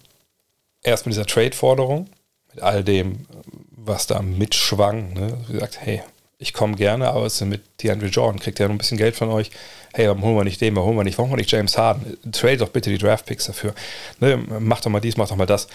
erst 0.83 1.05
mit 1.05 1.13
dieser 1.13 1.25
Trade-Forderung, 1.25 2.09
mit 2.53 2.63
all 2.63 2.83
dem, 2.83 3.25
was 3.71 4.07
da 4.07 4.21
mitschwang, 4.21 5.13
ne? 5.13 5.37
wie 5.47 5.53
gesagt, 5.53 5.79
hey, 5.79 6.01
ich 6.37 6.53
komme 6.53 6.75
gerne, 6.75 7.09
aber 7.09 7.25
es 7.25 7.41
ist 7.41 7.47
mit 7.47 7.61
DeAndre 7.83 8.07
Jordan, 8.07 8.39
kriegt 8.39 8.59
ja 8.59 8.67
noch 8.67 8.75
ein 8.75 8.77
bisschen 8.77 8.97
Geld 8.97 9.15
von 9.15 9.29
euch. 9.29 9.51
Hey, 9.93 10.07
warum 10.07 10.23
holen 10.23 10.37
wir 10.37 10.43
nicht 10.45 10.61
den, 10.61 10.75
warum 10.75 10.89
holen 10.89 10.97
wir 10.97 11.03
nicht, 11.03 11.17
warum 11.17 11.31
holen 11.31 11.37
wir 11.37 11.41
nicht 11.41 11.51
James 11.51 11.77
Harden? 11.77 12.17
Trade 12.31 12.57
doch 12.57 12.69
bitte 12.69 12.89
die 12.89 12.97
Draft-Picks 12.97 13.45
dafür. 13.45 13.75
Ne? 14.19 14.37
Mach 14.59 14.79
doch 14.79 14.89
mal 14.89 15.01
dies, 15.01 15.17
mach 15.17 15.27
doch 15.27 15.35
mal 15.35 15.45
das. 15.45 15.67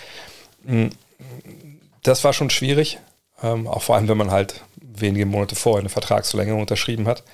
Das 2.02 2.25
war 2.25 2.32
schon 2.32 2.48
schwierig, 2.48 2.98
ähm, 3.42 3.66
auch 3.66 3.82
vor 3.82 3.96
allem, 3.96 4.08
wenn 4.08 4.16
man 4.16 4.31
halt 4.31 4.62
wenige 4.81 5.26
Monate 5.26 5.54
vorher 5.54 5.81
eine 5.81 5.90
Vertragsverlängerung 5.90 6.62
unterschrieben 6.62 7.06
hat. 7.06 7.25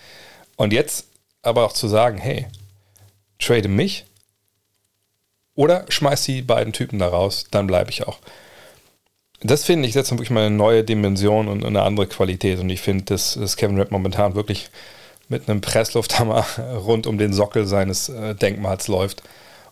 Und 0.57 0.73
jetzt 0.73 1.07
aber 1.43 1.65
auch 1.65 1.73
zu 1.73 1.87
sagen, 1.87 2.19
hey, 2.19 2.47
trade 3.41 3.69
mich 3.69 4.05
oder 5.55 5.85
schmeiß 5.89 6.25
die 6.25 6.43
beiden 6.43 6.73
Typen 6.73 6.99
da 6.99 7.09
raus, 7.09 7.47
dann 7.51 7.67
bleibe 7.67 7.91
ich 7.91 8.07
auch. 8.07 8.19
Das 9.43 9.65
finde 9.65 9.89
ich 9.89 9.95
jetzt 9.95 10.11
wirklich 10.11 10.31
mal 10.31 10.47
eine 10.47 10.55
neue 10.55 10.85
Dimension 10.85 11.49
und 11.49 11.65
eine 11.65 11.83
andere 11.83 12.07
Qualität. 12.07 12.59
Und 12.59 12.69
ich 12.69 12.81
finde, 12.83 13.05
dass, 13.05 13.35
dass 13.35 13.57
Kevin 13.57 13.79
Rapp 13.79 13.91
momentan 13.91 14.35
wirklich 14.35 14.71
mit 15.29 15.49
einem 15.49 15.61
Presslufthammer 15.63 16.47
rund 16.85 17.07
um 17.07 17.19
den 17.19 17.33
Sockel 17.33 17.67
seines 17.67 18.11
äh, 18.11 18.35
Denkmals 18.35 18.89
läuft 18.89 19.23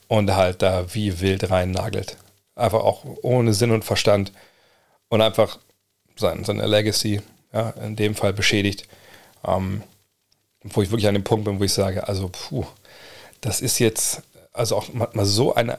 und 0.08 0.34
halt 0.34 0.62
da 0.62 0.94
wie 0.94 1.20
wild 1.20 1.50
rein 1.50 1.70
nagelt 1.70 2.16
einfach 2.58 2.80
auch 2.80 3.04
ohne 3.22 3.54
Sinn 3.54 3.70
und 3.70 3.84
Verstand 3.84 4.32
und 5.08 5.22
einfach 5.22 5.58
sein, 6.16 6.44
seine 6.44 6.66
Legacy 6.66 7.22
ja, 7.52 7.70
in 7.70 7.96
dem 7.96 8.14
Fall 8.14 8.32
beschädigt. 8.32 8.86
Ähm, 9.46 9.82
wo 10.62 10.82
ich 10.82 10.90
wirklich 10.90 11.06
an 11.06 11.14
dem 11.14 11.24
Punkt 11.24 11.44
bin, 11.44 11.60
wo 11.60 11.64
ich 11.64 11.72
sage, 11.72 12.08
also 12.08 12.28
puh, 12.28 12.66
das 13.40 13.60
ist 13.60 13.78
jetzt 13.78 14.22
also 14.52 14.76
auch 14.76 14.92
mal 14.92 15.24
so 15.24 15.54
eine, 15.54 15.78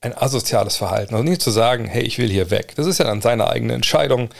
ein 0.00 0.16
asoziales 0.16 0.76
Verhalten. 0.76 1.14
Also 1.14 1.28
nicht 1.28 1.42
zu 1.42 1.50
sagen, 1.50 1.86
hey, 1.86 2.02
ich 2.02 2.18
will 2.18 2.30
hier 2.30 2.50
weg. 2.50 2.72
Das 2.76 2.86
ist 2.86 2.98
ja 2.98 3.04
dann 3.04 3.22
seine 3.22 3.48
eigene 3.48 3.74
Entscheidung. 3.74 4.30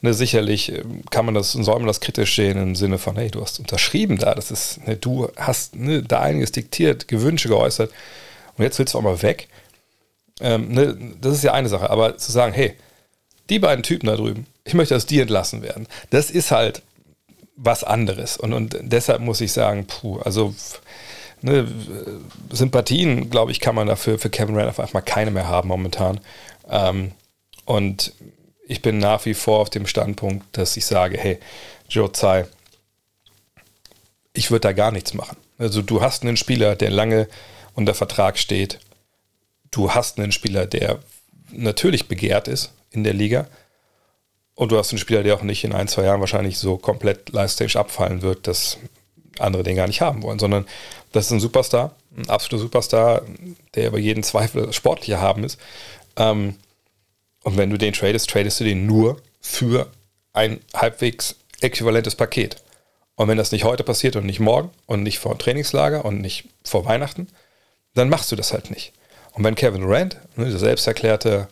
Ne, 0.00 0.12
sicherlich 0.12 0.70
ähm, 0.70 1.02
kann 1.10 1.24
man 1.24 1.34
das 1.34 1.54
und 1.54 1.64
soll 1.64 1.78
man 1.78 1.86
das 1.86 2.00
kritisch 2.00 2.36
sehen 2.36 2.58
im 2.58 2.74
Sinne 2.74 2.98
von, 2.98 3.16
hey, 3.16 3.30
du 3.30 3.40
hast 3.40 3.58
unterschrieben 3.58 4.18
da, 4.18 4.34
das 4.34 4.50
ist, 4.50 4.86
ne, 4.86 4.96
du 4.96 5.30
hast 5.36 5.76
ne, 5.76 6.02
da 6.02 6.20
einiges 6.20 6.52
diktiert, 6.52 7.08
Gewünsche 7.08 7.48
geäußert 7.48 7.90
und 8.58 8.64
jetzt 8.64 8.78
willst 8.78 8.92
du 8.92 8.98
auch 8.98 9.02
mal 9.02 9.22
weg. 9.22 9.48
Ähm, 10.40 10.72
ne, 10.72 10.98
das 11.22 11.36
ist 11.36 11.44
ja 11.44 11.54
eine 11.54 11.70
Sache, 11.70 11.88
aber 11.88 12.18
zu 12.18 12.32
sagen, 12.32 12.52
hey, 12.52 12.74
die 13.48 13.58
beiden 13.58 13.82
Typen 13.82 14.06
da 14.06 14.16
drüben, 14.16 14.46
ich 14.64 14.74
möchte, 14.74 14.92
dass 14.92 15.06
die 15.06 15.20
entlassen 15.20 15.62
werden, 15.62 15.86
das 16.10 16.30
ist 16.30 16.50
halt 16.50 16.82
was 17.56 17.82
anderes. 17.82 18.36
Und, 18.36 18.52
und 18.52 18.76
deshalb 18.82 19.22
muss 19.22 19.40
ich 19.40 19.52
sagen, 19.52 19.86
puh, 19.86 20.18
also 20.18 20.54
ne, 21.44 21.68
Sympathien, 22.50 23.30
glaube 23.30 23.52
ich, 23.52 23.60
kann 23.60 23.74
man 23.74 23.86
dafür 23.86 24.18
für 24.18 24.30
Kevin 24.30 24.54
Durant 24.54 24.68
einfach 24.68 24.92
mal 24.92 25.02
keine 25.02 25.30
mehr 25.30 25.46
haben 25.46 25.68
momentan. 25.68 26.20
Ähm, 26.68 27.12
und 27.66 28.12
ich 28.66 28.80
bin 28.80 28.98
nach 28.98 29.24
wie 29.26 29.34
vor 29.34 29.60
auf 29.60 29.70
dem 29.70 29.86
Standpunkt, 29.86 30.56
dass 30.56 30.76
ich 30.76 30.86
sage, 30.86 31.18
hey, 31.18 31.38
Joe 31.88 32.10
Tsai, 32.10 32.46
ich 34.32 34.50
würde 34.50 34.62
da 34.62 34.72
gar 34.72 34.90
nichts 34.90 35.12
machen. 35.14 35.36
Also 35.58 35.82
du 35.82 36.00
hast 36.00 36.22
einen 36.22 36.36
Spieler, 36.36 36.76
der 36.76 36.90
lange 36.90 37.28
unter 37.74 37.94
Vertrag 37.94 38.38
steht, 38.38 38.80
du 39.70 39.92
hast 39.92 40.18
einen 40.18 40.32
Spieler, 40.32 40.66
der 40.66 41.00
natürlich 41.50 42.08
begehrt 42.08 42.48
ist 42.48 42.72
in 42.90 43.04
der 43.04 43.12
Liga. 43.12 43.46
Und 44.54 44.72
du 44.72 44.78
hast 44.78 44.92
einen 44.92 44.98
Spieler, 44.98 45.22
der 45.22 45.34
auch 45.34 45.42
nicht 45.42 45.64
in 45.64 45.72
ein, 45.72 45.88
zwei 45.88 46.04
Jahren 46.04 46.20
wahrscheinlich 46.20 46.58
so 46.58 46.78
komplett 46.78 47.30
leistungstechnisch 47.30 47.76
abfallen 47.76 48.22
wird, 48.22 48.46
dass 48.46 48.78
andere 49.38 49.62
den 49.62 49.76
gar 49.76 49.86
nicht 49.86 50.00
haben 50.00 50.22
wollen, 50.22 50.38
sondern 50.38 50.66
das 51.12 51.26
ist 51.26 51.32
ein 51.32 51.40
Superstar, 51.40 51.94
ein 52.16 52.28
absoluter 52.28 52.62
Superstar, 52.62 53.22
der 53.74 53.88
über 53.88 53.98
jeden 53.98 54.22
Zweifel 54.22 54.72
sportlicher 54.72 55.20
haben 55.20 55.44
ist. 55.44 55.58
Ähm, 56.16 56.56
und 57.42 57.56
wenn 57.56 57.70
du 57.70 57.78
den 57.78 57.92
tradest, 57.92 58.30
tradest 58.30 58.60
du 58.60 58.64
den 58.64 58.86
nur 58.86 59.20
für 59.40 59.88
ein 60.32 60.60
halbwegs 60.74 61.36
äquivalentes 61.60 62.14
Paket. 62.14 62.56
Und 63.16 63.28
wenn 63.28 63.38
das 63.38 63.52
nicht 63.52 63.64
heute 63.64 63.84
passiert 63.84 64.16
und 64.16 64.26
nicht 64.26 64.40
morgen 64.40 64.70
und 64.86 65.02
nicht 65.02 65.18
vor 65.18 65.38
Trainingslager 65.38 66.04
und 66.04 66.20
nicht 66.20 66.48
vor 66.64 66.84
Weihnachten, 66.84 67.28
dann 67.94 68.08
machst 68.08 68.32
du 68.32 68.36
das 68.36 68.52
halt 68.52 68.70
nicht. 68.70 68.92
Und 69.32 69.44
wenn 69.44 69.54
Kevin 69.54 69.82
Durant, 69.82 70.16
ne, 70.36 70.48
der 70.48 70.58
selbst 70.58 70.86
erklärte 70.86 71.48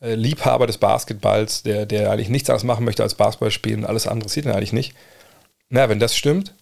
äh, 0.00 0.14
Liebhaber 0.14 0.66
des 0.66 0.78
Basketballs, 0.78 1.62
der, 1.62 1.86
der 1.86 2.10
eigentlich 2.10 2.28
nichts 2.28 2.50
anderes 2.50 2.64
machen 2.64 2.84
möchte 2.84 3.02
als 3.02 3.14
Basketball 3.14 3.50
spielen 3.50 3.80
und 3.80 3.86
alles 3.86 4.06
andere 4.06 4.28
sieht 4.28 4.44
ihn 4.44 4.50
eigentlich 4.50 4.72
nicht, 4.72 4.94
na, 5.70 5.88
wenn 5.88 5.98
das 5.98 6.16
stimmt, 6.16 6.54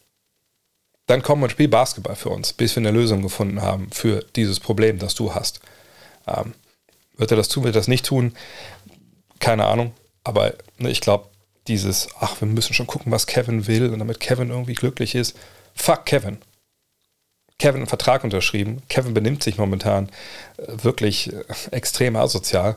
dann 1.07 1.23
komm 1.23 1.43
und 1.43 1.51
spiel 1.51 1.69
Basketball 1.69 2.17
für 2.17 2.31
uns, 2.31 2.53
bis 2.53 2.75
wir 2.75 2.81
eine 2.81 2.91
Lösung 2.91 3.23
gefunden 3.23 3.63
haben 3.63 3.89
für 3.93 4.25
dieses 4.35 4.61
Problem, 4.61 4.99
das 4.99 5.15
du 5.15 5.35
hast. 5.35 5.61
Ähm, 6.27 6.55
wird 7.17 7.31
er 7.31 7.37
das 7.37 7.49
tun, 7.49 7.65
wird 7.65 7.77
er 7.77 7.81
das 7.81 7.89
nicht 7.89 8.05
tun? 8.05 8.37
Keine 9.39 9.67
Ahnung. 9.67 9.95
Aber 10.25 10.55
ne, 10.79 10.91
ich 10.91 11.01
glaube, 11.01 11.29
dieses, 11.69 12.09
ach, 12.19 12.41
wir 12.41 12.49
müssen 12.49 12.75
schon 12.75 12.87
gucken, 12.87 13.13
was 13.13 13.27
Kevin 13.27 13.67
will 13.67 13.91
und 13.93 13.99
damit 13.99 14.21
Kevin 14.21 14.51
irgendwie 14.51 14.75
glücklich 14.75 15.15
ist. 15.15 15.37
Fuck 15.75 16.07
Kevin. 16.07 16.39
Kevin 17.59 17.77
einen 17.77 17.87
Vertrag 17.87 18.25
unterschrieben. 18.25 18.83
Kevin 18.89 19.15
benimmt 19.15 19.43
sich 19.43 19.59
momentan 19.59 20.09
äh, 20.59 20.85
wirklich 20.85 21.33
äh, 21.33 21.45
extrem 21.71 22.17
asozial 22.17 22.77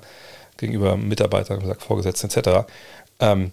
gegenüber 0.58 0.96
Mitarbeitern, 0.98 1.60
gesagt, 1.60 1.82
Vorgesetzten 1.82 2.30
etc. 2.30 2.68
Ähm, 3.20 3.52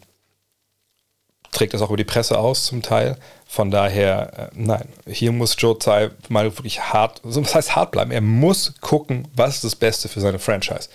trägt 1.57 1.75
das 1.75 1.83
auch 1.83 1.89
über 1.89 1.97
die 1.97 2.05
Presse 2.05 2.39
aus 2.39 2.65
zum 2.65 2.83
Teil. 2.83 3.17
Von 3.47 3.71
daher, 3.71 4.51
äh, 4.53 4.55
nein, 4.55 4.89
hier 5.09 5.33
muss 5.33 5.57
Joe 5.59 5.79
Tsai 5.79 6.11
mal 6.29 6.45
wirklich 6.45 6.81
hart, 6.81 7.21
was 7.23 7.55
heißt 7.55 7.75
hart 7.75 7.93
bleiben? 7.93 8.11
Er 8.11 8.21
muss 8.21 8.75
gucken, 8.81 9.27
was 9.35 9.57
ist 9.57 9.65
das 9.65 9.77
Beste 9.77 10.09
für 10.09 10.21
seine 10.21 10.39
Franchise. 10.39 10.89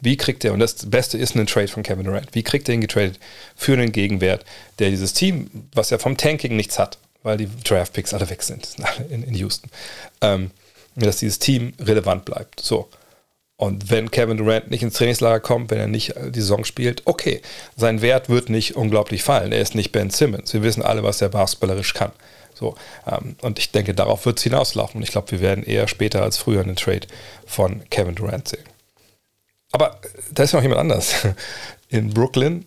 Wie 0.00 0.16
kriegt 0.16 0.44
er, 0.44 0.52
und 0.52 0.60
das 0.60 0.88
Beste 0.88 1.18
ist 1.18 1.34
ein 1.34 1.46
Trade 1.46 1.68
von 1.68 1.82
Kevin 1.82 2.04
Durant, 2.04 2.28
wie 2.32 2.42
kriegt 2.42 2.68
er 2.68 2.74
ihn 2.74 2.80
getradet 2.80 3.18
für 3.56 3.72
einen 3.72 3.90
Gegenwert, 3.90 4.44
der 4.78 4.90
dieses 4.90 5.14
Team, 5.14 5.50
was 5.72 5.90
ja 5.90 5.98
vom 5.98 6.16
Tanking 6.16 6.56
nichts 6.56 6.78
hat, 6.78 6.98
weil 7.22 7.38
die 7.38 7.48
Draft-Picks 7.64 8.14
alle 8.14 8.28
weg 8.30 8.42
sind 8.42 8.68
in, 9.10 9.22
in 9.22 9.34
Houston, 9.34 9.70
ähm, 10.20 10.50
dass 10.94 11.16
dieses 11.16 11.38
Team 11.38 11.72
relevant 11.80 12.24
bleibt. 12.24 12.60
So. 12.60 12.88
Und 13.56 13.90
wenn 13.90 14.10
Kevin 14.10 14.36
Durant 14.36 14.70
nicht 14.70 14.82
ins 14.82 14.94
Trainingslager 14.94 15.40
kommt, 15.40 15.70
wenn 15.70 15.78
er 15.78 15.86
nicht 15.86 16.14
die 16.30 16.40
Saison 16.40 16.64
spielt, 16.64 17.02
okay, 17.04 17.40
sein 17.76 18.02
Wert 18.02 18.28
wird 18.28 18.50
nicht 18.50 18.74
unglaublich 18.74 19.22
fallen. 19.22 19.52
Er 19.52 19.60
ist 19.60 19.76
nicht 19.76 19.92
Ben 19.92 20.10
Simmons. 20.10 20.52
Wir 20.52 20.62
wissen 20.62 20.82
alle, 20.82 21.04
was 21.04 21.22
er 21.22 21.28
basketballerisch 21.28 21.94
kann. 21.94 22.10
So, 22.54 22.74
ähm, 23.06 23.36
und 23.42 23.58
ich 23.58 23.72
denke, 23.72 23.94
darauf 23.94 24.26
wird 24.26 24.38
es 24.38 24.44
hinauslaufen. 24.44 24.98
Und 24.98 25.02
ich 25.02 25.10
glaube, 25.10 25.30
wir 25.32 25.40
werden 25.40 25.64
eher 25.64 25.86
später 25.88 26.22
als 26.22 26.36
früher 26.38 26.62
einen 26.62 26.76
Trade 26.76 27.06
von 27.46 27.88
Kevin 27.90 28.14
Durant 28.14 28.48
sehen. 28.48 28.64
Aber 29.72 30.00
da 30.32 30.42
ist 30.44 30.52
noch 30.52 30.62
jemand 30.62 30.80
anders. 30.80 31.14
In 31.88 32.12
Brooklyn, 32.14 32.64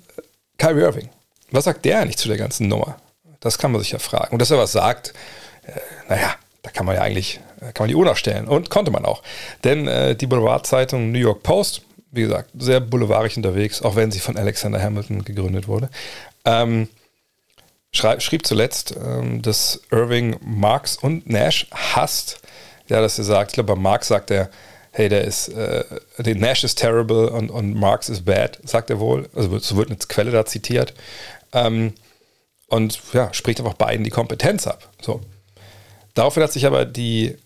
Kyrie 0.58 0.82
Irving. 0.82 1.10
Was 1.52 1.66
sagt 1.66 1.86
der 1.86 2.00
eigentlich 2.00 2.18
zu 2.18 2.28
der 2.28 2.38
ganzen 2.38 2.68
Nummer? 2.68 2.98
Das 3.40 3.58
kann 3.58 3.72
man 3.72 3.82
sich 3.82 3.92
ja 3.92 4.00
fragen. 4.00 4.34
Und 4.34 4.40
dass 4.40 4.52
er 4.52 4.58
was 4.58 4.74
sagt, 4.74 5.14
äh, 5.64 5.80
naja, 6.10 6.36
da 6.64 6.72
kann 6.72 6.86
man 6.86 6.96
ja 6.96 7.02
eigentlich, 7.02 7.40
äh, 7.62 7.72
kann 7.72 7.84
man 7.84 7.90
die 7.90 7.96
Uhr 7.96 8.06
nachstellen. 8.06 8.48
Und 8.48 8.70
konnte 8.70 8.92
man 8.92 9.06
auch. 9.06 9.24
Denn 9.64 9.88
äh, 9.88 10.16
die 10.16 10.28
Boulevardzeitung 10.28 11.12
New 11.12 11.20
York 11.20 11.44
Post, 11.44 11.82
wie 12.12 12.22
gesagt, 12.22 12.50
sehr 12.58 12.80
boulevardig 12.80 13.38
unterwegs, 13.38 13.82
auch 13.82 13.96
wenn 13.96 14.12
sie 14.12 14.20
von 14.20 14.38
Alexander 14.38 14.82
Hamilton 14.82 15.24
gegründet 15.24 15.68
wurde, 15.68 15.90
ähm, 16.46 16.88
schrieb 17.92 18.46
zuletzt, 18.46 18.96
ähm, 18.96 19.42
dass 19.42 19.82
Irving 19.92 20.38
Marx 20.42 20.98
und 20.98 21.30
Nash 21.30 21.68
hasst. 21.72 22.40
Ja, 22.88 23.02
dass 23.02 23.18
er 23.18 23.26
sagt, 23.26 23.52
ich 23.52 23.56
glaube, 23.56 23.76
bei 23.76 23.80
Marx 23.80 24.08
sagt 24.08 24.32
er, 24.32 24.50
hey, 24.92 25.10
der 25.10 25.26
ist, 25.26 25.50
äh, 25.50 25.84
Nash 26.18 26.64
ist 26.64 26.80
terrible 26.80 27.30
und, 27.30 27.52
und 27.52 27.76
Marx 27.76 28.10
ist 28.10 28.26
bad, 28.26 28.60
sagt 28.64 28.90
er 28.90 29.00
wohl. 29.00 29.30
Also 29.36 29.58
so 29.60 29.78
wird 29.78 29.90
eine 29.90 29.98
Quelle 29.98 30.32
da 30.32 30.46
zitiert. 30.46 30.94
Ähm, 31.54 31.94
und 32.68 33.00
ja, 33.14 33.34
spricht 33.34 33.60
einfach 33.60 33.76
beiden 33.76 34.04
die 34.04 34.10
Kompetenz 34.10 34.68
ab. 34.68 34.90
So. 35.02 35.22
Daraufhin 36.18 36.42
hat 36.42 36.52
sich 36.52 36.66
aber 36.66 36.86
die 36.86 37.38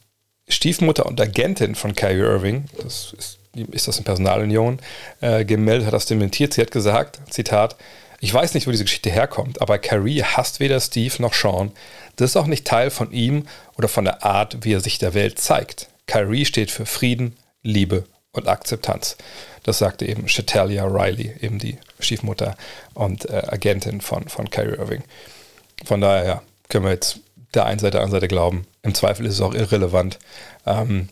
Stiefmutter 0.48 1.06
und 1.06 1.20
Agentin 1.20 1.76
von 1.76 1.94
Kyrie 1.94 2.22
Irving, 2.22 2.66
das 2.82 3.14
ist, 3.18 3.40
ist 3.54 3.90
das 3.90 3.98
in 3.98 4.06
Personalunion, 4.06 4.80
äh, 5.20 5.44
gemeldet, 5.44 5.88
hat 5.88 5.94
das 5.94 6.06
dementiert. 6.06 6.54
Sie 6.54 6.62
hat 6.62 6.72
gesagt, 6.72 7.20
Zitat, 7.30 7.76
ich 8.22 8.34
weiß 8.34 8.54
nicht, 8.54 8.68
wo 8.68 8.72
diese 8.72 8.86
Geschichte 8.86 9.10
herkommt, 9.10 9.62
aber 9.62 9.78
Kyrie 9.78 10.24
hasst 10.24 10.62
weder 10.62 10.80
Steve 10.80 11.22
noch 11.22 11.34
Sean. 11.34 11.74
Das 12.16 12.30
ist 12.30 12.38
auch 12.38 12.46
nicht 12.46 12.66
Teil 12.66 12.92
von 12.92 13.12
ihm 13.12 13.46
oder 13.78 13.90
von 13.90 14.06
der 14.06 14.24
Art, 14.24 14.60
wie 14.62 14.74
er 14.74 14.80
sich 14.80 15.00
der 15.00 15.14
Welt 15.14 15.38
zeigt. 15.38 15.90
Kyrie 16.08 16.46
steht 16.46 16.72
für 16.72 16.86
Frieden, 16.86 17.36
Liebe 17.64 18.06
und 18.32 18.48
Akzeptanz. 18.48 19.18
Das 19.64 19.80
sagte 19.80 20.06
eben 20.06 20.30
Chatalia 20.30 20.86
Riley, 20.86 21.36
eben 21.42 21.60
die 21.60 21.78
Stiefmutter 22.00 22.56
und 22.94 23.30
äh, 23.30 23.44
Agentin 23.48 24.00
von, 24.00 24.30
von 24.30 24.50
Kyrie 24.50 24.78
Irving. 24.78 25.04
Von 25.84 26.00
daher 26.00 26.26
ja, 26.26 26.42
können 26.70 26.86
wir 26.86 26.92
jetzt 26.92 27.20
der 27.54 27.66
einen 27.66 27.80
Seite, 27.80 27.92
der 27.92 28.02
anderen 28.02 28.20
Seite 28.22 28.28
glauben. 28.28 28.66
Im 28.84 28.96
Zweifel 28.96 29.26
ist 29.26 29.34
es 29.36 29.42
auch 29.42 29.54
irrelevant. 29.54 30.20
Ähm, 30.66 31.10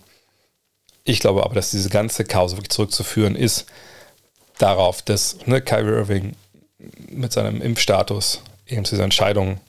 ich 1.03 1.19
glaube 1.19 1.43
aber, 1.43 1.55
dass 1.55 1.71
diese 1.71 1.89
ganze 1.89 2.23
Chaos 2.23 2.53
wirklich 2.53 2.69
zurückzuführen 2.69 3.35
ist 3.35 3.65
darauf, 4.57 5.01
dass 5.01 5.37
ne, 5.45 5.61
Kyrie 5.61 5.89
Irving 5.89 6.35
mit 7.09 7.33
seinem 7.33 7.61
Impfstatus 7.61 8.41
eben 8.67 8.85
zu 8.85 8.95
dieser 8.95 9.05
Entscheidung 9.05 9.59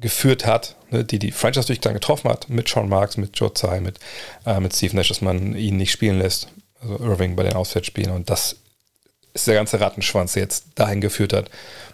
geführt 0.00 0.46
hat, 0.46 0.76
ne, 0.90 1.04
die 1.04 1.18
die 1.18 1.32
Franchise 1.32 1.66
durch 1.66 1.80
dann 1.80 1.94
getroffen 1.94 2.30
hat, 2.30 2.48
mit 2.48 2.68
Sean 2.68 2.88
Marks, 2.88 3.16
mit 3.16 3.38
Joe 3.38 3.52
Tsai, 3.52 3.80
mit, 3.80 3.98
äh, 4.46 4.60
mit 4.60 4.74
Steve 4.74 4.96
Nash, 4.96 5.08
dass 5.08 5.20
man 5.20 5.54
ihn 5.54 5.76
nicht 5.76 5.92
spielen 5.92 6.18
lässt, 6.18 6.48
also 6.80 6.98
Irving 6.98 7.36
bei 7.36 7.42
den 7.42 7.54
Auswärtsspielen. 7.54 8.12
Und 8.12 8.30
das 8.30 8.56
ist 9.34 9.46
der 9.46 9.54
ganze 9.54 9.80
Rattenschwanz, 9.80 10.32
der 10.32 10.42
jetzt 10.42 10.66
dahin 10.74 11.00
geführt 11.00 11.32
hat, 11.32 11.50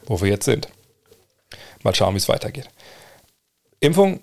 wo 0.07 0.21
wir 0.21 0.31
jetzt 0.31 0.45
sind. 0.45 0.69
Mal 1.83 1.95
schauen, 1.95 2.15
wie 2.15 2.19
es 2.19 2.29
weitergeht. 2.29 2.69
Impfung, 3.87 4.21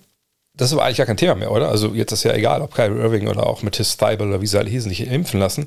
das 0.53 0.69
ist 0.69 0.73
aber 0.73 0.83
eigentlich 0.83 0.97
gar 0.97 1.05
kein 1.05 1.17
Thema 1.17 1.35
mehr, 1.35 1.51
oder? 1.51 1.69
Also 1.69 1.93
jetzt 1.93 2.11
ist 2.11 2.23
ja 2.23 2.33
egal, 2.33 2.61
ob 2.61 2.73
Kyrie 2.73 2.99
Irving 2.99 3.27
oder 3.27 3.47
auch 3.47 3.63
Matisse 3.63 3.97
Thibel 3.97 4.27
oder 4.27 4.41
wie 4.41 4.47
sie 4.47 4.59
alle 4.59 4.69
hießen, 4.69 4.89
sich 4.89 5.07
impfen 5.07 5.39
lassen. 5.39 5.65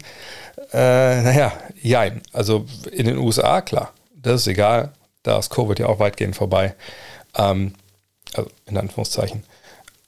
Äh, 0.73 1.23
naja, 1.23 1.53
jein. 1.81 2.21
Also 2.33 2.67
in 2.93 3.07
den 3.07 3.19
USA, 3.19 3.61
klar, 3.63 3.93
das 4.15 4.43
ist 4.43 4.47
egal. 4.47 4.93
Da 5.23 5.39
ist 5.39 5.51
Covid 5.51 5.79
ja 5.79 5.87
auch 5.87 5.99
weitgehend 6.01 6.37
vorbei. 6.37 6.75
Ähm, 7.37 7.75
also 8.35 8.51
in 8.67 8.77
Anführungszeichen. 8.77 9.43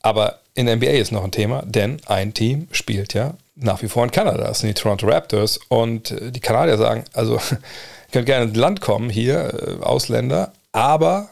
Aber 0.03 0.41
in 0.55 0.67
der 0.67 0.77
NBA 0.77 0.91
ist 0.91 1.11
noch 1.11 1.25
ein 1.25 1.33
Thema, 1.33 1.63
denn 1.65 2.01
ein 2.07 2.35
Team 2.35 2.69
spielt 2.71 3.15
ja 3.15 3.35
nach 3.57 3.83
wie 3.83 3.89
vor 3.89 4.05
in 4.05 4.11
Kanada. 4.11 4.45
Das 4.45 4.61
sind 4.61 4.69
die 4.69 4.81
Toronto 4.81 5.07
Raptors. 5.07 5.59
Und 5.69 6.15
die 6.21 6.41
Kanadier 6.41 6.77
sagen, 6.77 7.05
also 7.15 7.37
ihr 7.37 7.59
könnt 8.13 8.27
gerne 8.27 8.45
ins 8.45 8.57
Land 8.57 8.81
kommen 8.81 9.11
hier, 9.11 9.79
äh, 9.81 9.83
Ausländer, 9.83 10.53
aber 10.73 11.29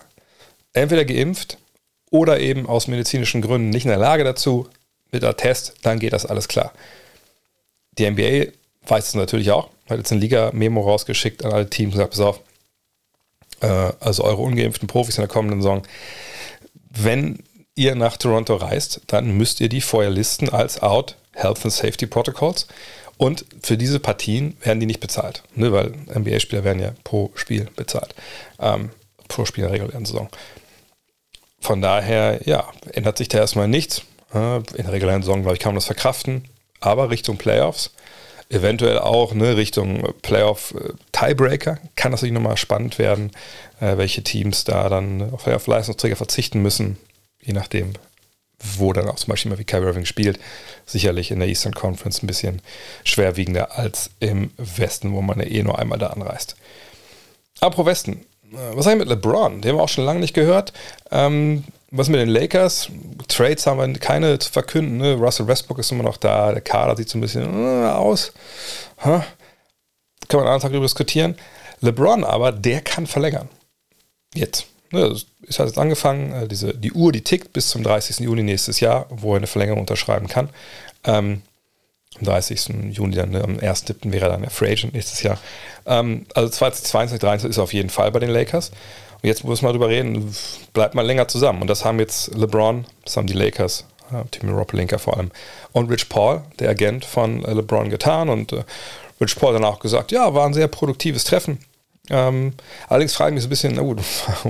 entweder 0.72 1.04
geimpft 1.04 1.58
oder 2.14 2.38
eben 2.38 2.68
aus 2.68 2.86
medizinischen 2.86 3.42
Gründen 3.42 3.70
nicht 3.70 3.86
in 3.86 3.88
der 3.88 3.98
Lage 3.98 4.22
dazu, 4.22 4.68
mit 5.10 5.24
der 5.24 5.36
Test, 5.36 5.74
dann 5.82 5.98
geht 5.98 6.12
das 6.12 6.24
alles 6.24 6.46
klar. 6.46 6.72
Die 7.98 8.08
NBA 8.08 8.52
weiß 8.86 9.08
es 9.08 9.14
natürlich 9.14 9.50
auch, 9.50 9.68
hat 9.90 9.98
jetzt 9.98 10.12
ein 10.12 10.20
Liga-Memo 10.20 10.80
rausgeschickt 10.80 11.44
an 11.44 11.52
alle 11.52 11.68
Teams 11.68 11.92
und 11.94 11.98
sagt, 11.98 12.10
pass 12.12 12.20
auf, 12.20 12.40
äh, 13.62 13.92
also 13.98 14.22
eure 14.22 14.42
ungeimpften 14.42 14.86
Profis 14.86 15.18
in 15.18 15.22
der 15.22 15.28
kommenden 15.28 15.60
Saison, 15.60 15.82
wenn 16.88 17.40
ihr 17.74 17.96
nach 17.96 18.16
Toronto 18.16 18.54
reist, 18.54 19.00
dann 19.08 19.36
müsst 19.36 19.60
ihr 19.60 19.68
die 19.68 19.80
vorher 19.80 20.10
listen 20.10 20.48
als 20.48 20.80
Out 20.80 21.16
Health 21.32 21.64
and 21.64 21.72
Safety 21.72 22.06
Protocols. 22.06 22.68
Und 23.16 23.44
für 23.60 23.76
diese 23.76 23.98
Partien 23.98 24.56
werden 24.62 24.78
die 24.78 24.86
nicht 24.86 25.00
bezahlt, 25.00 25.42
ne, 25.56 25.72
weil 25.72 25.94
NBA-Spieler 26.16 26.62
werden 26.62 26.80
ja 26.80 26.92
pro 27.02 27.32
Spiel 27.34 27.66
bezahlt. 27.74 28.14
Ähm, 28.60 28.90
pro 29.26 29.44
Spiel 29.44 29.64
in 29.64 29.70
der 29.70 29.80
regulären 29.80 30.04
Saison. 30.04 30.28
Von 31.64 31.80
daher, 31.80 32.40
ja, 32.44 32.68
ändert 32.92 33.16
sich 33.16 33.28
da 33.28 33.38
erstmal 33.38 33.68
nichts. 33.68 34.02
In 34.34 34.62
der 34.76 34.92
regulären 34.92 35.22
Saison, 35.22 35.40
glaube 35.40 35.54
ich, 35.54 35.60
kann 35.60 35.70
man 35.70 35.76
das 35.76 35.86
verkraften. 35.86 36.44
Aber 36.80 37.08
Richtung 37.08 37.38
Playoffs, 37.38 37.94
eventuell 38.50 38.98
auch 38.98 39.32
ne, 39.32 39.56
Richtung 39.56 40.12
Playoff-Tiebreaker, 40.20 41.72
äh, 41.72 41.88
kann 41.96 42.12
das 42.12 42.20
natürlich 42.20 42.34
nochmal 42.34 42.58
spannend 42.58 42.98
werden, 42.98 43.30
äh, 43.80 43.96
welche 43.96 44.22
Teams 44.22 44.64
da 44.64 44.90
dann 44.90 45.32
auf 45.32 45.44
Playoff-Leistungsträger 45.44 46.16
verzichten 46.16 46.60
müssen, 46.60 46.98
je 47.40 47.54
nachdem, 47.54 47.94
wo 48.58 48.92
dann 48.92 49.08
auch 49.08 49.16
zum 49.16 49.30
Beispiel 49.30 49.50
mal 49.50 49.58
wie 49.58 49.64
Kyrie 49.64 49.86
Irving 49.86 50.04
spielt. 50.04 50.38
Sicherlich 50.84 51.30
in 51.30 51.38
der 51.38 51.48
Eastern 51.48 51.72
Conference 51.72 52.22
ein 52.22 52.26
bisschen 52.26 52.60
schwerwiegender 53.04 53.78
als 53.78 54.10
im 54.20 54.50
Westen, 54.58 55.14
wo 55.14 55.22
man 55.22 55.40
ja 55.40 55.46
eh 55.46 55.62
nur 55.62 55.78
einmal 55.78 55.98
da 55.98 56.08
anreist. 56.08 56.56
Apropos 57.60 57.86
Westen, 57.86 58.26
was 58.74 58.86
eigentlich 58.86 59.00
mit 59.00 59.08
LeBron? 59.08 59.60
Den 59.60 59.70
haben 59.70 59.78
wir 59.78 59.82
auch 59.82 59.88
schon 59.88 60.04
lange 60.04 60.20
nicht 60.20 60.34
gehört. 60.34 60.72
Ähm, 61.10 61.64
was 61.90 62.08
mit 62.08 62.20
den 62.20 62.28
Lakers? 62.28 62.88
Trades 63.28 63.66
haben 63.66 63.78
wir 63.78 64.00
keine 64.00 64.38
zu 64.38 64.50
verkünden. 64.50 64.96
Ne? 64.96 65.14
Russell 65.14 65.46
Westbrook 65.46 65.78
ist 65.78 65.92
immer 65.92 66.02
noch 66.02 66.16
da. 66.16 66.52
Der 66.52 66.60
Kader 66.60 66.96
sieht 66.96 67.08
so 67.08 67.18
ein 67.18 67.20
bisschen 67.20 67.42
äh, 67.44 67.86
aus. 67.86 68.32
Huh? 69.04 69.22
Kann 70.28 70.40
man 70.40 70.40
einen 70.40 70.46
anderen 70.48 70.60
Tag 70.60 70.70
darüber 70.72 70.86
diskutieren. 70.86 71.36
LeBron 71.80 72.24
aber, 72.24 72.50
der 72.50 72.80
kann 72.80 73.06
verlängern. 73.06 73.48
Jetzt. 74.34 74.66
ne, 74.90 75.08
das 75.08 75.26
ist 75.42 75.58
halt 75.58 75.68
jetzt 75.68 75.78
angefangen, 75.78 76.32
äh, 76.32 76.48
diese, 76.48 76.74
die 76.74 76.92
Uhr, 76.92 77.12
die 77.12 77.22
tickt 77.22 77.52
bis 77.52 77.68
zum 77.68 77.82
30. 77.84 78.20
Juni 78.20 78.42
nächstes 78.42 78.80
Jahr, 78.80 79.06
wo 79.10 79.32
er 79.32 79.36
eine 79.36 79.46
Verlängerung 79.46 79.80
unterschreiben 79.80 80.26
kann. 80.26 80.48
Ähm, 81.04 81.42
am 82.18 82.24
30. 82.24 82.92
Juni, 82.92 83.14
dann 83.14 83.30
ne, 83.30 83.42
am 83.42 83.56
1.7. 83.56 84.12
wäre 84.12 84.28
dann 84.28 84.42
der 84.42 84.50
Free 84.50 84.72
Agent 84.72 84.94
nächstes 84.94 85.22
Jahr. 85.22 85.38
Ähm, 85.86 86.26
also 86.34 86.48
2022, 86.48 87.20
2023 87.20 87.50
ist 87.50 87.58
auf 87.58 87.72
jeden 87.72 87.90
Fall 87.90 88.10
bei 88.12 88.20
den 88.20 88.30
Lakers. 88.30 88.70
Und 89.22 89.28
jetzt 89.28 89.44
muss 89.44 89.62
man 89.62 89.72
drüber 89.72 89.88
reden, 89.88 90.34
bleibt 90.72 90.94
mal 90.94 91.04
länger 91.04 91.28
zusammen. 91.28 91.62
Und 91.62 91.68
das 91.68 91.84
haben 91.84 91.98
jetzt 91.98 92.34
LeBron, 92.34 92.84
das 93.04 93.16
haben 93.16 93.26
die 93.26 93.32
Lakers, 93.32 93.86
äh, 94.12 94.22
Timmy 94.30 94.52
Ropelinka 94.52 94.98
vor 94.98 95.16
allem, 95.16 95.30
und 95.72 95.90
Rich 95.90 96.08
Paul, 96.08 96.42
der 96.58 96.70
Agent 96.70 97.04
von 97.04 97.44
äh, 97.44 97.52
LeBron, 97.52 97.90
getan. 97.90 98.28
Und 98.28 98.52
äh, 98.52 98.64
Rich 99.20 99.36
Paul 99.36 99.54
dann 99.54 99.64
auch 99.64 99.80
gesagt, 99.80 100.12
ja, 100.12 100.34
war 100.34 100.46
ein 100.46 100.54
sehr 100.54 100.68
produktives 100.68 101.24
Treffen. 101.24 101.58
Ähm, 102.10 102.52
allerdings 102.88 103.14
frage 103.14 103.30
ich 103.30 103.34
mich 103.34 103.42
so 103.44 103.46
ein 103.46 103.50
bisschen, 103.50 103.74
na 103.74 103.82
gut, 103.82 104.00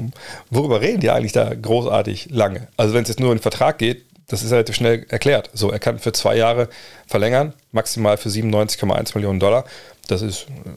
worüber 0.51 0.81
reden 0.81 1.01
die 1.01 1.11
eigentlich 1.11 1.33
da 1.33 1.55
großartig 1.55 2.31
lange? 2.31 2.67
Also 2.77 2.95
wenn 2.95 3.05
es 3.05 3.09
jetzt 3.09 3.21
nur 3.21 3.31
in 3.31 3.39
den 3.39 3.43
Vertrag 3.43 3.79
geht, 3.79 4.05
das 4.27 4.43
ist 4.43 4.53
relativ 4.53 4.75
schnell 4.75 5.07
erklärt. 5.09 5.51
So, 5.53 5.71
er 5.71 5.79
kann 5.79 5.99
für 5.99 6.13
zwei 6.13 6.37
Jahre 6.37 6.69
verlängern, 7.07 7.53
maximal 7.73 8.17
für 8.17 8.29
97,1 8.29 9.15
Millionen 9.15 9.41
Dollar. 9.41 9.65
Das 10.09 10.23
ist 10.23 10.43
äh, 10.43 10.71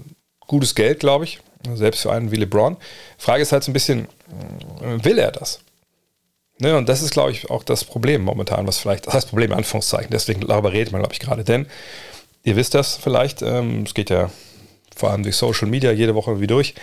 gutes 0.48 0.76
Geld, 0.76 1.00
glaube 1.00 1.26
ich, 1.26 1.40
selbst 1.74 2.02
für 2.02 2.12
einen 2.12 2.32
wie 2.32 2.38
LeBron. 2.38 2.78
Frage 3.18 3.42
ist 3.42 3.52
halt 3.52 3.64
so 3.64 3.72
ein 3.72 3.74
bisschen, 3.74 4.08
äh, 4.82 5.04
will 5.04 5.18
er 5.18 5.32
das? 5.32 5.60
Ne, 6.60 6.76
und 6.76 6.90
das 6.90 7.04
ist, 7.04 7.12
glaube 7.12 7.32
ich, 7.32 7.52
auch 7.52 7.64
das 7.64 7.84
Problem 7.84 8.24
momentan, 8.24 8.66
was 8.66 8.80
vielleicht, 8.80 9.06
das 9.06 9.14
heißt 9.14 9.30
Problem 9.30 9.52
in 9.52 9.58
Anführungszeichen, 9.58 10.10
deswegen 10.10 10.42
darüber 10.42 10.74
redet 10.74 10.92
man, 10.92 11.02
glaube 11.02 11.14
ich, 11.14 11.20
gerade. 11.20 11.44
Denn 11.44 11.68
ihr 12.44 12.56
wisst 12.56 12.74
das 12.74 12.96
vielleicht, 12.96 13.44
ähm, 13.44 13.84
es 13.84 13.94
geht 13.94 14.10
ja 14.10 14.32
vor 14.96 15.12
allem 15.12 15.22
durch 15.22 15.36
Social 15.36 15.68
Media 15.68 15.92
jede 15.92 16.16
Woche 16.16 16.42
wie 16.42 16.48
durch. 16.48 16.74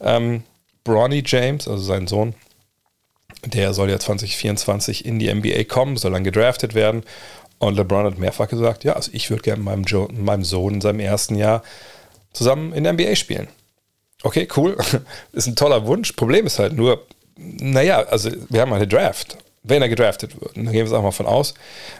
Ähm, 0.00 0.42
Bronny 0.84 1.22
James, 1.24 1.68
also 1.68 1.82
sein 1.82 2.06
Sohn, 2.06 2.34
der 3.44 3.74
soll 3.74 3.90
ja 3.90 3.98
2024 3.98 5.04
in 5.04 5.18
die 5.18 5.32
NBA 5.32 5.64
kommen, 5.64 5.96
soll 5.96 6.12
dann 6.12 6.24
gedraftet 6.24 6.74
werden. 6.74 7.02
Und 7.58 7.76
LeBron 7.76 8.06
hat 8.06 8.18
mehrfach 8.18 8.48
gesagt, 8.48 8.84
ja, 8.84 8.94
also 8.94 9.10
ich 9.12 9.28
würde 9.30 9.42
gerne 9.42 9.62
mit 9.62 9.90
meinem, 9.90 10.24
meinem 10.24 10.44
Sohn 10.44 10.74
in 10.74 10.80
seinem 10.80 11.00
ersten 11.00 11.34
Jahr 11.34 11.62
zusammen 12.32 12.72
in 12.72 12.84
der 12.84 12.94
NBA 12.94 13.16
spielen. 13.16 13.48
Okay, 14.22 14.48
cool. 14.56 14.76
ist 15.32 15.46
ein 15.46 15.56
toller 15.56 15.86
Wunsch. 15.86 16.12
Problem 16.12 16.46
ist 16.46 16.58
halt 16.58 16.74
nur, 16.74 17.06
naja, 17.36 18.00
also 18.04 18.30
wir 18.48 18.60
haben 18.60 18.72
eine 18.72 18.88
Draft. 18.88 19.38
Wenn 19.62 19.82
er 19.82 19.90
gedraftet 19.90 20.40
wird, 20.40 20.56
und 20.56 20.64
da 20.64 20.72
gehen 20.72 20.80
wir 20.80 20.86
es 20.86 20.92
auch 20.92 21.02
mal 21.02 21.10
von 21.10 21.26
aus, 21.26 21.52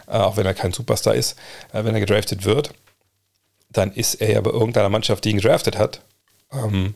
äh, 0.07 0.13
auch 0.13 0.35
wenn 0.35 0.47
er 0.47 0.55
kein 0.55 0.73
Superstar 0.73 1.13
ist, 1.13 1.37
äh, 1.73 1.83
wenn 1.83 1.93
er 1.93 1.99
gedraftet 1.99 2.43
wird, 2.43 2.73
dann 3.69 3.91
ist 3.91 4.15
er 4.15 4.31
ja 4.31 4.41
bei 4.41 4.49
irgendeiner 4.49 4.89
Mannschaft, 4.89 5.25
die 5.25 5.29
ihn 5.29 5.37
gedraftet 5.37 5.77
hat. 5.77 6.01
Ähm, 6.51 6.95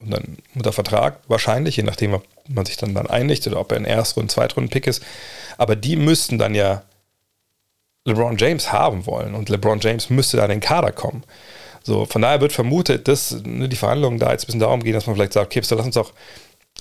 und 0.00 0.10
dann 0.10 0.38
unter 0.54 0.72
Vertrag 0.72 1.20
wahrscheinlich, 1.28 1.76
je 1.76 1.82
nachdem, 1.84 2.14
ob 2.14 2.26
man 2.54 2.66
sich 2.66 2.76
dann, 2.76 2.94
dann 2.94 3.08
einigt 3.08 3.46
oder 3.46 3.60
ob 3.60 3.72
er 3.72 3.78
ein 3.78 3.84
Erstrunden-, 3.84 4.28
Zweitrunden-Pick 4.28 4.86
ist. 4.86 5.02
Aber 5.58 5.76
die 5.76 5.96
müssten 5.96 6.38
dann 6.38 6.54
ja 6.54 6.82
LeBron 8.04 8.36
James 8.38 8.72
haben 8.72 9.06
wollen 9.06 9.34
und 9.34 9.48
LeBron 9.48 9.80
James 9.80 10.10
müsste 10.10 10.36
dann 10.36 10.50
in 10.50 10.58
den 10.58 10.66
Kader 10.66 10.92
kommen. 10.92 11.24
So, 11.82 12.06
von 12.06 12.22
daher 12.22 12.40
wird 12.40 12.52
vermutet, 12.52 13.08
dass 13.08 13.32
ne, 13.44 13.68
die 13.68 13.76
Verhandlungen 13.76 14.18
da 14.18 14.32
jetzt 14.32 14.44
ein 14.44 14.46
bisschen 14.46 14.60
darum 14.60 14.82
gehen, 14.82 14.94
dass 14.94 15.06
man 15.06 15.16
vielleicht 15.16 15.32
sagt, 15.32 15.46
okay, 15.46 15.62
so 15.62 15.74
lass 15.74 15.86
uns 15.86 15.94
doch 15.94 16.12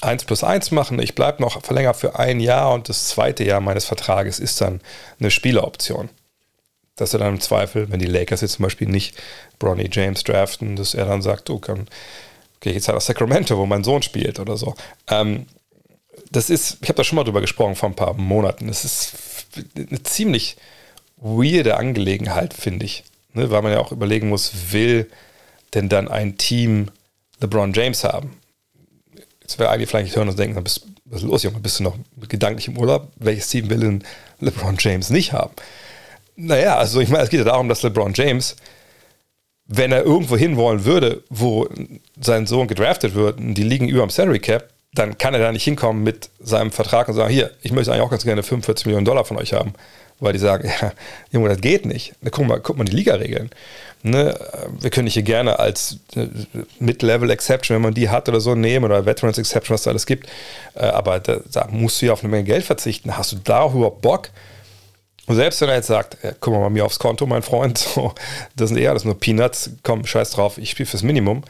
1 0.02 0.26
plus 0.26 0.44
1 0.44 0.72
machen. 0.72 1.00
Ich 1.00 1.16
bleibe 1.16 1.42
noch 1.42 1.62
verlängert 1.64 1.96
für 1.96 2.18
ein 2.20 2.40
Jahr 2.40 2.74
und 2.74 2.90
das 2.90 3.08
zweite 3.08 3.44
Jahr 3.44 3.62
meines 3.62 3.86
Vertrages 3.86 4.40
ist 4.40 4.62
dann 4.62 4.82
eine 5.20 5.32
Spieleroption 5.32 6.10
dass 7.00 7.14
er 7.14 7.20
dann 7.20 7.36
im 7.36 7.42
Zweifel, 7.42 7.90
wenn 7.92 8.00
die 8.00 8.08
Lakers 8.08 8.42
jetzt 8.42 8.54
zum 8.54 8.64
Beispiel 8.64 8.88
nicht 8.88 9.16
Bronny 9.58 9.90
James 9.92 10.24
draften, 10.24 10.76
dass 10.76 10.94
er 10.94 11.06
dann 11.06 11.22
sagt, 11.22 11.50
oh, 11.50 11.60
kann, 11.60 11.88
ich 12.64 12.74
jetzt 12.74 12.88
halt 12.88 12.98
nach 12.98 13.02
Sacramento, 13.02 13.58
wo 13.58 13.66
mein 13.66 13.84
Sohn 13.84 14.02
spielt 14.02 14.40
oder 14.40 14.58
so. 14.58 14.76
Ähm, 15.10 15.46
das 16.32 16.50
ist, 16.50 16.78
ich 16.82 16.90
habe 16.90 16.98
da 16.98 17.04
schon 17.04 17.16
mal 17.16 17.24
drüber 17.24 17.42
gesprochen 17.42 17.76
vor 17.76 17.90
ein 17.90 17.96
paar 17.96 18.14
Monaten. 18.14 18.68
Das 18.68 18.86
ist 18.86 19.14
eine 19.76 20.04
ziemlich 20.04 20.58
weirde 21.18 21.78
Angelegenheit, 21.78 22.54
finde 22.54 22.86
ich. 22.86 23.04
Ne, 23.34 23.52
weil 23.52 23.62
man 23.62 23.72
ja 23.72 23.80
auch 23.80 23.92
überlegen 23.92 24.30
muss, 24.30 24.72
will 24.72 25.10
denn 25.74 25.88
dann 25.88 26.08
ein 26.08 26.38
Team 26.38 26.90
LeBron 27.42 27.74
James 27.74 28.04
haben? 28.04 28.40
Jetzt 29.42 29.60
wäre 29.60 29.70
eigentlich 29.70 29.90
vielleicht 29.90 30.16
hören 30.16 30.30
und 30.30 30.40
denken, 30.40 30.64
was 30.64 30.82
ist 31.12 31.24
los, 31.24 31.44
Junge? 31.44 31.60
Bist 31.60 31.80
du 31.80 31.84
noch 31.84 31.98
gedanklich 32.28 32.68
im 32.68 32.78
Urlaub? 32.78 33.12
Welches 33.18 33.50
Team 33.50 33.70
will 33.70 33.80
denn 33.80 34.04
LeBron 34.40 34.78
James 34.80 35.10
nicht 35.10 35.34
haben? 35.34 35.54
Naja, 36.36 36.78
also 36.78 37.02
ich 37.02 37.10
meine, 37.10 37.24
es 37.24 37.30
geht 37.30 37.40
ja 37.40 37.46
darum, 37.46 37.70
dass 37.70 37.84
LeBron 37.84 38.14
James, 38.14 38.56
wenn 39.66 39.92
er 39.92 40.04
irgendwo 40.04 40.38
hinwollen 40.38 40.86
würde, 40.86 41.24
wo 41.30 41.68
sein 42.20 42.48
Sohn 42.48 42.68
gedraftet 42.68 43.14
wird 43.14 43.38
die 43.40 43.64
liegen 43.64 43.88
über 43.88 44.02
dem 44.02 44.10
Salary 44.10 44.40
Cap, 44.40 44.70
dann 44.94 45.18
kann 45.18 45.34
er 45.34 45.40
da 45.40 45.52
nicht 45.52 45.64
hinkommen 45.64 46.04
mit 46.04 46.30
seinem 46.40 46.72
Vertrag 46.72 47.08
und 47.08 47.14
sagen, 47.14 47.32
hier, 47.32 47.52
ich 47.62 47.72
möchte 47.72 47.92
eigentlich 47.92 48.04
auch 48.04 48.10
ganz 48.10 48.24
gerne 48.24 48.44
45 48.44 48.88
Millionen 48.88 49.06
Dollar 49.06 49.26
von 49.26 49.38
euch 49.38 49.54
haben. 49.54 49.74
Weil 50.20 50.34
die 50.34 50.40
sagen, 50.40 50.70
ja, 50.82 50.92
Junge, 51.32 51.50
das 51.50 51.62
geht 51.62 51.86
nicht. 51.86 52.14
Guck 52.32 52.46
mal, 52.46 52.60
guck 52.60 52.78
mal 52.78 52.84
die 52.84 52.96
Liga-Regeln. 52.96 53.50
Ne? 54.02 54.38
Wir 54.80 54.90
können 54.90 55.06
dich 55.06 55.14
hier 55.14 55.24
gerne 55.24 55.60
als 55.60 55.98
äh, 56.16 56.28
Mid-Level 56.80 57.30
Exception, 57.30 57.76
wenn 57.76 57.82
man 57.82 57.94
die 57.94 58.10
hat 58.10 58.28
oder 58.28 58.40
so, 58.40 58.56
nehmen 58.56 58.86
oder 58.86 59.06
Veterans 59.06 59.38
Exception, 59.38 59.74
was 59.74 59.84
da 59.84 59.92
alles 59.92 60.06
gibt. 60.06 60.28
Äh, 60.74 60.86
aber 60.86 61.20
da, 61.20 61.40
da 61.52 61.68
musst 61.70 62.02
du 62.02 62.08
ja 62.08 62.14
auf 62.14 62.22
eine 62.22 62.30
Menge 62.30 62.46
Geld 62.46 62.66
verzichten. 62.66 63.16
Hast 63.16 63.32
du 63.32 63.38
da 63.44 63.66
überhaupt 63.68 64.02
Bock? 64.02 64.30
Und 65.28 65.36
selbst 65.36 65.62
wenn 65.62 65.70
er 65.70 65.76
jetzt 65.76 65.88
sagt, 65.88 66.18
ja, 66.24 66.32
guck 66.40 66.54
mal 66.54 66.62
bei 66.62 66.70
mir 66.72 66.86
aufs 66.86 66.98
Konto, 66.98 67.28
mein 67.28 67.44
Freund, 67.44 67.78
so, 67.96 68.14
das 68.56 68.70
sind 68.70 68.80
eher 68.80 68.90
alles 68.90 69.06
nur 69.06 69.20
Peanuts, 69.20 69.70
komm, 69.84 70.06
scheiß 70.06 70.32
drauf, 70.32 70.58
ich 70.58 70.72
spiele 70.72 70.88
fürs 70.88 71.04
Minimum, 71.04 71.44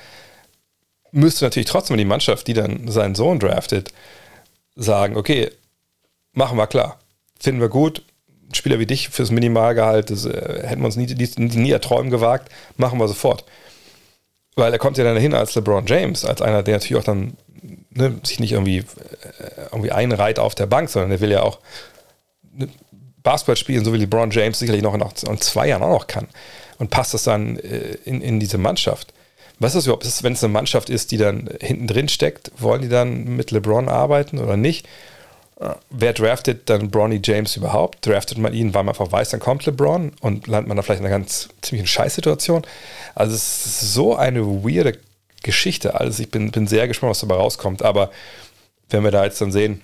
müsste 1.12 1.45
natürlich 1.45 1.69
trotzdem 1.69 1.98
die 1.98 2.06
Mannschaft, 2.06 2.48
die 2.48 2.54
dann 2.54 2.88
seinen 2.88 3.15
Sohn 3.15 3.39
draftet, 3.39 3.91
sagen, 4.76 5.17
okay, 5.17 5.52
machen 6.34 6.58
wir 6.58 6.67
klar, 6.67 7.00
finden 7.39 7.62
wir 7.62 7.69
gut, 7.69 8.04
Spieler 8.54 8.80
wie 8.80 8.86
dich 8.86 9.10
fürs 9.10 9.32
Minimalgehalt, 9.32 10.10
das 10.10 10.26
äh, 10.26 10.67
hätten 10.67 10.82
wir 10.82 10.88
uns 10.88 10.95
nie, 10.95 11.06
nie, 11.38 11.72
erträumen 11.72 12.10
gewagt, 12.10 12.50
machen 12.78 13.00
wir 13.00 13.08
sofort. 13.08 13.43
Weil 14.56 14.74
er 14.74 14.80
kommt 14.80 14.98
ja 14.98 15.04
dann 15.04 15.15
dahin 15.15 15.34
als 15.34 15.56
LeBron 15.56 15.86
James, 15.86 16.26
als 16.26 16.41
einer, 16.41 16.63
der 16.63 16.76
natürlich 16.76 17.02
auch 17.02 17.06
dann 17.06 17.38
ne, 17.91 18.19
sich 18.24 18.39
nicht 18.39 18.54
irgendwie, 18.54 18.80
äh, 18.80 18.84
irgendwie 19.72 19.91
einreiht 19.91 20.39
auf 20.39 20.56
der 20.56 20.65
Bank, 20.65 20.89
sondern 20.89 21.12
der 21.12 21.19
will 21.19 21.32
ja 21.32 21.43
auch 21.43 21.60
ne, 22.52 22.67
Basketball 23.22 23.56
spielen, 23.56 23.86
so 23.86 23.93
wie 23.93 23.98
LeBron 23.98 24.32
James 24.32 24.58
sicherlich 24.58 24.82
noch 24.82 24.95
in, 24.95 25.02
in 25.02 25.41
zwei 25.41 25.67
Jahren 25.67 25.84
auch 25.84 26.00
noch 26.00 26.08
kann. 26.08 26.28
Und 26.80 26.89
passt 26.89 27.13
das 27.13 27.24
dann 27.24 27.60
äh, 27.60 27.98
in, 28.06 28.22
in 28.22 28.39
diese 28.39 28.58
Mannschaft? 28.58 29.13
Was 29.60 29.72
ist 29.72 29.76
das 29.76 29.86
überhaupt? 29.86 30.24
Wenn 30.24 30.34
es 30.34 30.43
eine 30.43 30.54
Mannschaft 30.54 30.89
ist, 30.89 31.12
die 31.12 31.17
dann 31.17 31.50
hinten 31.62 31.88
drin 31.88 32.10
steckt, 32.10 32.52
wollen 32.58 32.82
die 32.82 32.89
dann 32.89 33.36
mit 33.36 33.52
LeBron 33.52 33.89
arbeiten 33.89 34.39
oder 34.39 34.58
nicht? 34.58 34.88
Äh, 35.60 35.72
wer 35.89 36.13
draftet 36.13 36.69
dann 36.69 36.89
Bronny 36.89 37.19
James 37.24 37.56
überhaupt? 37.58 38.06
Draftet 38.06 38.38
man 38.38 38.54
ihn, 38.54 38.74
weil 38.74 38.84
man 38.84 38.95
einfach 38.95 39.12
weiß, 39.12 39.30
dann 39.30 39.39
kommt 39.39 39.65
LeBron 39.65 40.13
und 40.22 40.48
landet 40.48 40.67
man 40.67 40.78
da 40.78 40.84
vielleicht 40.84 41.02
in 41.02 41.06
einer 41.06 41.15
ganz 41.15 41.50
ziemlichen 41.62 41.88
Scheißsituation? 41.88 42.65
Also 43.15 43.36
es 43.36 43.65
ist 43.65 43.93
so 43.93 44.15
eine 44.15 44.45
weirde 44.63 44.98
Geschichte. 45.43 46.00
Also 46.00 46.24
ich 46.24 46.32
bin, 46.32 46.52
bin 46.52 46.67
sehr 46.67 46.88
gespannt, 46.88 47.12
was 47.12 47.19
dabei 47.19 47.36
rauskommt. 47.36 47.84
Aber 47.84 48.12
wenn 48.89 49.04
wir 49.04 49.12
da 49.12 49.26
jetzt 49.26 49.41
dann 49.41 49.52
sehen, 49.52 49.82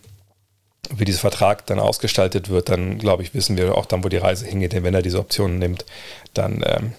wie 0.96 1.06
dieser 1.06 1.20
Vertrag 1.20 1.66
dann 1.66 1.80
ausgestaltet 1.80 2.50
wird, 2.50 2.70
dann 2.70 2.98
glaube 2.98 3.24
ich, 3.24 3.34
wissen 3.34 3.58
wir 3.58 3.78
auch 3.78 3.86
dann, 3.86 4.04
wo 4.04 4.10
die 4.10 4.18
Reise 4.18 4.46
hingeht. 4.46 4.74
Denn 4.74 4.84
wenn 4.84 4.94
er 4.94 5.02
diese 5.02 5.20
Optionen 5.20 5.60
nimmt, 5.60 5.86
dann, 6.34 6.64
ähm, 6.66 6.94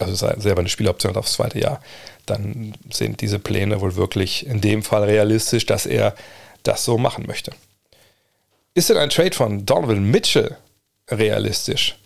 also 0.00 0.14
selber 0.14 0.60
eine 0.60 0.68
Spieloption 0.68 1.16
aufs 1.16 1.34
zweite 1.34 1.58
Jahr, 1.58 1.80
dann 2.26 2.74
sind 2.90 3.20
diese 3.20 3.38
Pläne 3.38 3.80
wohl 3.80 3.96
wirklich 3.96 4.46
in 4.46 4.60
dem 4.60 4.82
Fall 4.82 5.04
realistisch, 5.04 5.66
dass 5.66 5.86
er 5.86 6.14
das 6.62 6.84
so 6.84 6.98
machen 6.98 7.24
möchte. 7.26 7.52
Ist 8.74 8.90
denn 8.90 8.96
ein 8.96 9.10
Trade 9.10 9.32
von 9.32 9.66
Donovan 9.66 10.10
Mitchell 10.10 10.56
realistisch? 11.10 11.98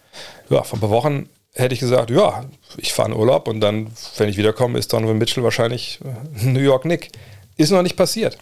Ja, 0.48 0.62
vor 0.62 0.78
ein 0.78 0.80
paar 0.80 0.90
Wochen 0.90 1.28
hätte 1.54 1.74
ich 1.74 1.80
gesagt, 1.80 2.10
ja, 2.10 2.44
ich 2.76 2.92
fahre 2.92 3.10
in 3.10 3.16
Urlaub 3.16 3.48
und 3.48 3.60
dann, 3.60 3.92
wenn 4.16 4.28
ich 4.28 4.36
wiederkomme, 4.36 4.78
ist 4.78 4.92
Donovan 4.92 5.18
Mitchell 5.18 5.44
wahrscheinlich 5.44 6.00
äh, 6.04 6.44
New 6.46 6.60
York 6.60 6.84
Nick. 6.84 7.10
Ist 7.56 7.70
noch 7.70 7.82
nicht 7.82 7.96
passiert. 7.96 8.38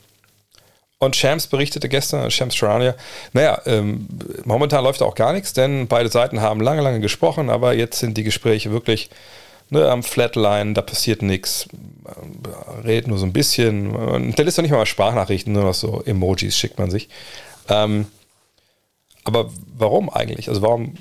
Und 0.99 1.17
Shams 1.17 1.49
berichtete 1.49 1.89
gestern, 1.89 2.31
Shams 2.31 2.55
Charania, 2.55 2.95
naja, 3.33 3.61
ähm, 3.67 4.07
momentan 4.45 4.85
läuft 4.85 5.03
auch 5.03 5.17
gar 5.17 5.33
nichts, 5.33 5.53
denn 5.53 5.89
beide 5.89 6.09
Seiten 6.09 6.41
haben 6.41 6.61
lange, 6.61 6.81
lange 6.81 7.01
gesprochen, 7.01 7.51
aber 7.51 7.75
jetzt 7.75 7.99
sind 7.99 8.17
die 8.17 8.23
Gespräche 8.23 8.71
wirklich 8.71 9.11
ne, 9.73 9.91
am 9.91 10.03
Flatline, 10.03 10.75
da 10.75 10.83
passiert 10.83 11.23
nichts, 11.23 11.67
redet 12.85 13.09
nur 13.09 13.19
so 13.19 13.25
ein 13.25 13.33
bisschen. 13.33 14.35
Der 14.37 14.45
lässt 14.45 14.59
doch 14.59 14.63
nicht 14.63 14.71
mal 14.71 14.85
Sprachnachrichten, 14.85 15.53
nur 15.53 15.65
noch 15.65 15.75
so 15.75 16.03
Emojis 16.05 16.57
schickt 16.57 16.79
man 16.79 16.91
sich. 16.91 17.09
Ähm, 17.69 18.07
aber 19.25 19.51
warum 19.77 20.11
eigentlich? 20.11 20.49
Also 20.49 20.61
warum 20.63 20.95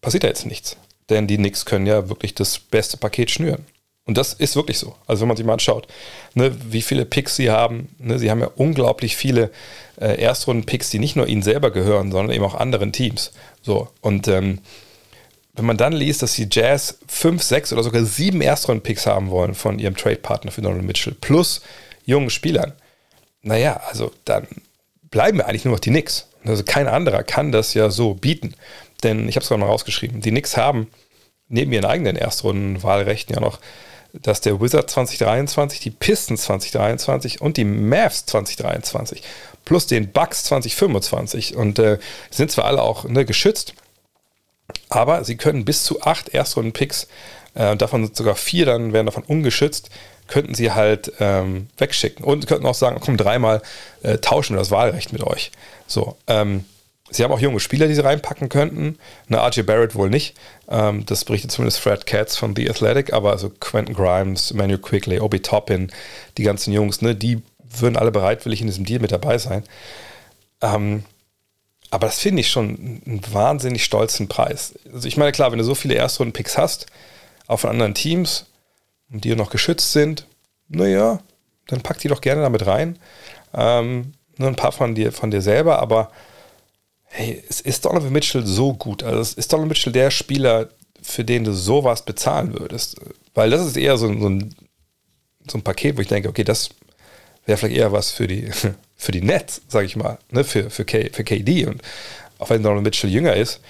passiert 0.00 0.24
da 0.24 0.28
jetzt 0.28 0.46
nichts? 0.46 0.76
Denn 1.10 1.26
die 1.26 1.36
Knicks 1.36 1.64
können 1.64 1.86
ja 1.86 2.08
wirklich 2.08 2.34
das 2.34 2.58
beste 2.58 2.96
Paket 2.96 3.30
schnüren. 3.30 3.66
Und 4.04 4.18
das 4.18 4.34
ist 4.34 4.56
wirklich 4.56 4.78
so. 4.78 4.94
Also 5.06 5.22
wenn 5.22 5.28
man 5.28 5.36
sich 5.36 5.46
mal 5.46 5.54
anschaut, 5.54 5.88
ne, 6.34 6.54
wie 6.70 6.82
viele 6.82 7.04
Picks 7.04 7.36
sie 7.36 7.50
haben. 7.50 7.88
Ne, 7.98 8.18
sie 8.18 8.30
haben 8.30 8.40
ja 8.40 8.50
unglaublich 8.54 9.16
viele 9.16 9.50
äh, 10.00 10.20
Erstrunden-Picks, 10.20 10.90
die 10.90 10.98
nicht 11.00 11.16
nur 11.16 11.26
ihnen 11.26 11.42
selber 11.42 11.70
gehören, 11.70 12.12
sondern 12.12 12.34
eben 12.34 12.44
auch 12.44 12.54
anderen 12.54 12.92
Teams. 12.92 13.32
So. 13.62 13.88
Und 14.00 14.28
ähm, 14.28 14.60
wenn 15.54 15.66
man 15.66 15.76
dann 15.76 15.92
liest, 15.92 16.22
dass 16.22 16.34
die 16.34 16.48
Jazz 16.50 16.98
fünf, 17.06 17.42
sechs 17.42 17.72
oder 17.72 17.82
sogar 17.82 18.04
sieben 18.04 18.40
Erstrunden-Picks 18.40 19.06
haben 19.06 19.30
wollen 19.30 19.54
von 19.54 19.78
ihrem 19.78 19.96
Trade-Partner 19.96 20.50
für 20.50 20.62
Donald 20.62 20.84
Mitchell, 20.84 21.14
plus 21.20 21.60
jungen 22.06 22.30
Spielern, 22.30 22.72
naja, 23.42 23.80
also 23.88 24.12
dann 24.24 24.46
bleiben 25.10 25.38
wir 25.38 25.46
eigentlich 25.46 25.64
nur 25.64 25.74
noch 25.74 25.80
die 25.80 25.90
Knicks. 25.90 26.28
Also 26.44 26.64
kein 26.64 26.88
anderer 26.88 27.22
kann 27.22 27.52
das 27.52 27.74
ja 27.74 27.90
so 27.90 28.14
bieten. 28.14 28.54
Denn 29.02 29.28
ich 29.28 29.36
habe 29.36 29.42
es 29.42 29.48
gerade 29.48 29.60
mal 29.60 29.66
rausgeschrieben, 29.66 30.20
die 30.20 30.30
Knicks 30.30 30.56
haben 30.56 30.88
neben 31.48 31.72
ihren 31.72 31.84
eigenen 31.84 32.16
Erstrundenwahlrechten 32.16 33.34
ja 33.34 33.40
noch 33.40 33.58
dass 34.12 34.40
der 34.40 34.60
Wizard 34.60 34.90
2023, 34.90 35.80
die 35.80 35.90
Pistons 35.90 36.42
2023 36.42 37.40
und 37.40 37.56
die 37.56 37.64
Mavs 37.64 38.26
2023 38.26 39.22
plus 39.64 39.86
den 39.86 40.12
Bucks 40.12 40.44
2025 40.44 41.56
und 41.56 41.78
äh, 41.78 41.98
sind 42.30 42.50
zwar 42.50 42.66
alle 42.66 42.82
auch 42.82 43.04
ne, 43.04 43.24
geschützt, 43.24 43.74
aber 44.88 45.24
sie 45.24 45.36
können 45.36 45.64
bis 45.64 45.84
zu 45.84 46.02
acht 46.02 46.28
Erstrunden-Picks, 46.30 47.08
äh, 47.54 47.76
davon 47.76 48.04
sind 48.04 48.16
sogar 48.16 48.34
vier, 48.34 48.66
dann 48.66 48.92
werden 48.92 49.06
davon 49.06 49.24
ungeschützt, 49.24 49.90
könnten 50.28 50.54
sie 50.54 50.72
halt 50.72 51.12
ähm, 51.20 51.68
wegschicken 51.78 52.24
und 52.24 52.46
könnten 52.46 52.66
auch 52.66 52.74
sagen, 52.74 52.98
komm, 53.00 53.16
dreimal 53.16 53.62
äh, 54.02 54.18
tauschen 54.18 54.54
wir 54.56 54.60
das 54.60 54.70
Wahlrecht 54.70 55.12
mit 55.12 55.22
euch. 55.22 55.50
So, 55.86 56.16
ähm, 56.26 56.64
Sie 57.12 57.22
haben 57.22 57.32
auch 57.32 57.40
junge 57.40 57.60
Spieler, 57.60 57.88
die 57.88 57.94
sie 57.94 58.04
reinpacken 58.04 58.48
könnten. 58.48 58.98
Eine 59.28 59.46
RJ 59.46 59.62
Barrett 59.62 59.94
wohl 59.94 60.08
nicht. 60.08 60.34
Ähm, 60.68 61.04
das 61.04 61.24
berichtet 61.24 61.52
zumindest 61.52 61.78
Fred 61.78 62.06
Katz 62.06 62.36
von 62.36 62.56
The 62.56 62.70
Athletic, 62.70 63.12
aber 63.12 63.32
also 63.32 63.50
Quentin 63.60 63.94
Grimes, 63.94 64.54
Manuel 64.54 64.78
Quigley, 64.78 65.20
Obi 65.20 65.40
Toppin, 65.40 65.92
die 66.38 66.42
ganzen 66.42 66.72
Jungs, 66.72 67.02
ne, 67.02 67.14
die 67.14 67.42
würden 67.58 67.96
alle 67.96 68.12
bereitwillig 68.12 68.62
in 68.62 68.66
diesem 68.66 68.86
Deal 68.86 69.00
mit 69.00 69.12
dabei 69.12 69.36
sein. 69.36 69.62
Ähm, 70.62 71.04
aber 71.92 72.06
das 72.06 72.20
finde 72.20 72.40
ich 72.40 72.48
schon 72.48 73.02
einen 73.04 73.20
wahnsinnig 73.32 73.84
stolzen 73.84 74.26
Preis. 74.26 74.72
Also 74.90 75.06
ich 75.06 75.18
meine, 75.18 75.30
klar, 75.30 75.52
wenn 75.52 75.58
du 75.58 75.64
so 75.64 75.74
viele 75.74 75.94
Erstrunden-Picks 75.94 76.56
hast, 76.56 76.86
auch 77.48 77.58
von 77.58 77.68
anderen 77.68 77.92
Teams, 77.92 78.46
und 79.12 79.24
die 79.24 79.36
noch 79.36 79.50
geschützt 79.50 79.92
sind, 79.92 80.26
naja, 80.68 81.20
dann 81.66 81.82
pack 81.82 81.98
die 81.98 82.08
doch 82.08 82.22
gerne 82.22 82.40
damit 82.40 82.66
rein. 82.66 82.98
Ähm, 83.52 84.14
nur 84.38 84.48
ein 84.48 84.56
paar 84.56 84.72
von 84.72 84.94
dir, 84.94 85.12
von 85.12 85.30
dir 85.30 85.42
selber, 85.42 85.80
aber 85.80 86.10
hey, 87.04 87.44
ist 87.46 87.84
Donovan 87.84 88.10
Mitchell 88.10 88.46
so 88.46 88.72
gut? 88.72 89.02
Also 89.02 89.38
ist 89.38 89.52
Donovan 89.52 89.68
Mitchell 89.68 89.92
der 89.92 90.10
Spieler, 90.10 90.70
für 91.02 91.26
den 91.26 91.44
du 91.44 91.52
sowas 91.52 92.06
bezahlen 92.06 92.58
würdest? 92.58 92.96
Weil 93.34 93.50
das 93.50 93.66
ist 93.66 93.76
eher 93.76 93.98
so, 93.98 94.06
so, 94.18 94.30
ein, 94.30 94.54
so 95.46 95.58
ein 95.58 95.62
Paket, 95.62 95.98
wo 95.98 96.00
ich 96.00 96.08
denke, 96.08 96.30
okay, 96.30 96.44
das 96.44 96.70
wäre 97.46 97.58
vielleicht 97.58 97.76
eher 97.76 97.92
was 97.92 98.10
für 98.10 98.26
die, 98.26 98.50
für 98.96 99.12
die 99.12 99.22
Nets, 99.22 99.62
sage 99.68 99.86
ich 99.86 99.96
mal, 99.96 100.18
ne? 100.30 100.44
für, 100.44 100.70
für, 100.70 100.84
K, 100.84 101.10
für 101.12 101.24
KD. 101.24 101.66
Und 101.66 101.82
auch 102.38 102.50
wenn 102.50 102.62
Donovan 102.62 102.84
Mitchell 102.84 103.10
jünger 103.10 103.34
ist, 103.34 103.60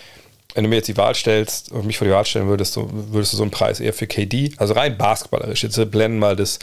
wenn 0.55 0.65
du 0.65 0.71
mir 0.71 0.77
jetzt 0.77 0.89
die 0.89 0.97
Wahl 0.97 1.15
stellst 1.15 1.73
und 1.73 1.87
mich 1.87 1.97
vor 1.97 2.07
die 2.07 2.13
Wahl 2.13 2.27
stellen 2.27 2.49
würdest, 2.49 2.75
so, 2.75 2.89
würdest 2.93 3.33
du 3.33 3.39
so 3.39 3.43
einen 3.43 3.51
Preis 3.51 3.81
eher 3.81 3.93
für 3.93 4.07
KD, 4.07 4.53
also 4.59 4.75
rein 4.75 4.99
basketballerisch, 4.99 5.63
jetzt 5.63 5.91
blenden 5.91 6.19
mal 6.19 6.37
das, 6.37 6.59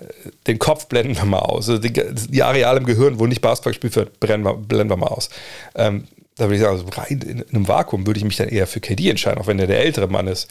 äh, 0.00 0.30
den 0.46 0.58
Kopf 0.58 0.86
blenden 0.86 1.16
wir 1.16 1.24
mal 1.24 1.40
aus, 1.40 1.68
also 1.68 1.80
die, 1.80 1.92
die 1.92 2.42
Areale 2.42 2.78
im 2.78 2.86
Gehirn, 2.86 3.18
wo 3.18 3.26
nicht 3.26 3.42
Basketball 3.42 3.72
gespielt 3.72 3.96
wird, 3.96 4.20
blenden 4.20 4.46
wir, 4.46 4.54
blenden 4.54 4.90
wir 4.90 4.96
mal 4.96 5.08
aus. 5.08 5.28
Ähm, 5.74 6.08
da 6.36 6.44
würde 6.44 6.56
ich 6.56 6.60
sagen, 6.62 6.78
also 6.78 6.86
rein 6.88 7.20
in, 7.20 7.40
in, 7.40 7.48
einem 7.50 7.68
Vakuum 7.68 8.06
würde 8.06 8.18
ich 8.18 8.24
mich 8.24 8.36
dann 8.36 8.48
eher 8.48 8.66
für 8.66 8.80
KD 8.80 9.10
entscheiden, 9.10 9.40
auch 9.40 9.46
wenn 9.46 9.58
er 9.58 9.66
der 9.66 9.80
ältere 9.80 10.06
Mann 10.06 10.26
ist, 10.28 10.48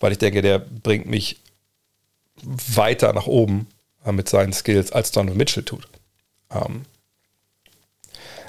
weil 0.00 0.12
ich 0.12 0.18
denke, 0.18 0.42
der 0.42 0.58
bringt 0.58 1.06
mich 1.06 1.40
weiter 2.42 3.12
nach 3.12 3.26
oben 3.26 3.66
äh, 4.04 4.12
mit 4.12 4.28
seinen 4.28 4.52
Skills, 4.52 4.92
als 4.92 5.10
Donovan 5.10 5.36
Mitchell 5.36 5.64
tut. 5.64 5.88
Ähm, 6.50 6.82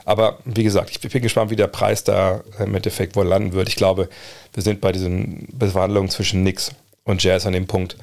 aber 0.05 0.37
wie 0.45 0.63
gesagt, 0.63 0.91
ich 0.91 0.99
bin 0.99 1.21
gespannt, 1.21 1.49
wie 1.49 1.55
der 1.55 1.67
Preis 1.67 2.03
da 2.03 2.43
im 2.59 2.75
Endeffekt 2.75 3.15
wohl 3.15 3.25
landen 3.25 3.53
wird. 3.53 3.67
Ich 3.67 3.75
glaube, 3.75 4.07
wir 4.53 4.61
sind 4.61 4.79
bei 4.79 4.91
diesen 4.91 5.47
Beverhandlungen 5.51 6.11
zwischen 6.11 6.43
Nix 6.43 6.71
und 7.03 7.23
Jazz 7.23 7.47
an 7.47 7.53
dem 7.53 7.65
Punkt, 7.65 7.97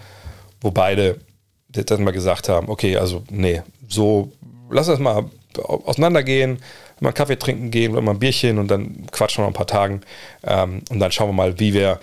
wo 0.60 0.72
beide 0.72 1.20
dann 1.68 2.04
mal 2.04 2.10
gesagt 2.10 2.48
haben, 2.48 2.68
okay, 2.68 2.96
also 2.96 3.22
nee, 3.30 3.62
so 3.88 4.32
lass 4.68 4.88
uns 4.88 4.98
mal 4.98 5.30
auseinandergehen, 5.58 6.58
mal 7.00 7.10
einen 7.10 7.14
Kaffee 7.14 7.38
trinken 7.38 7.70
gehen 7.70 7.92
oder 7.92 8.00
mal 8.00 8.12
ein 8.12 8.18
Bierchen 8.18 8.58
und 8.58 8.68
dann 8.68 9.06
quatschen 9.10 9.38
wir 9.38 9.42
noch 9.42 9.50
ein 9.50 9.56
paar 9.56 9.66
Tagen. 9.66 10.00
Ähm, 10.44 10.82
und 10.90 10.98
dann 10.98 11.12
schauen 11.12 11.28
wir 11.28 11.34
mal, 11.34 11.58
wie 11.58 11.72
wir 11.72 12.00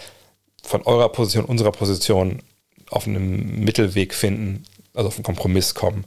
von 0.64 0.82
eurer 0.84 1.10
Position, 1.10 1.46
unserer 1.46 1.72
Position 1.72 2.42
auf 2.90 3.08
einem 3.08 3.64
Mittelweg 3.64 4.14
finden, 4.14 4.64
also 4.94 5.08
auf 5.08 5.16
einen 5.16 5.24
Kompromiss 5.24 5.76
kommen, 5.76 6.06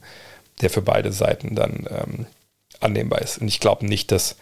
der 0.61 0.69
für 0.69 0.81
beide 0.81 1.11
Seiten 1.11 1.55
dann 1.55 1.87
ähm, 1.89 2.25
annehmbar 2.79 3.21
ist. 3.21 3.39
Und 3.39 3.47
ich 3.47 3.59
glaube 3.59 3.85
nicht, 3.85 4.11
dass 4.11 4.35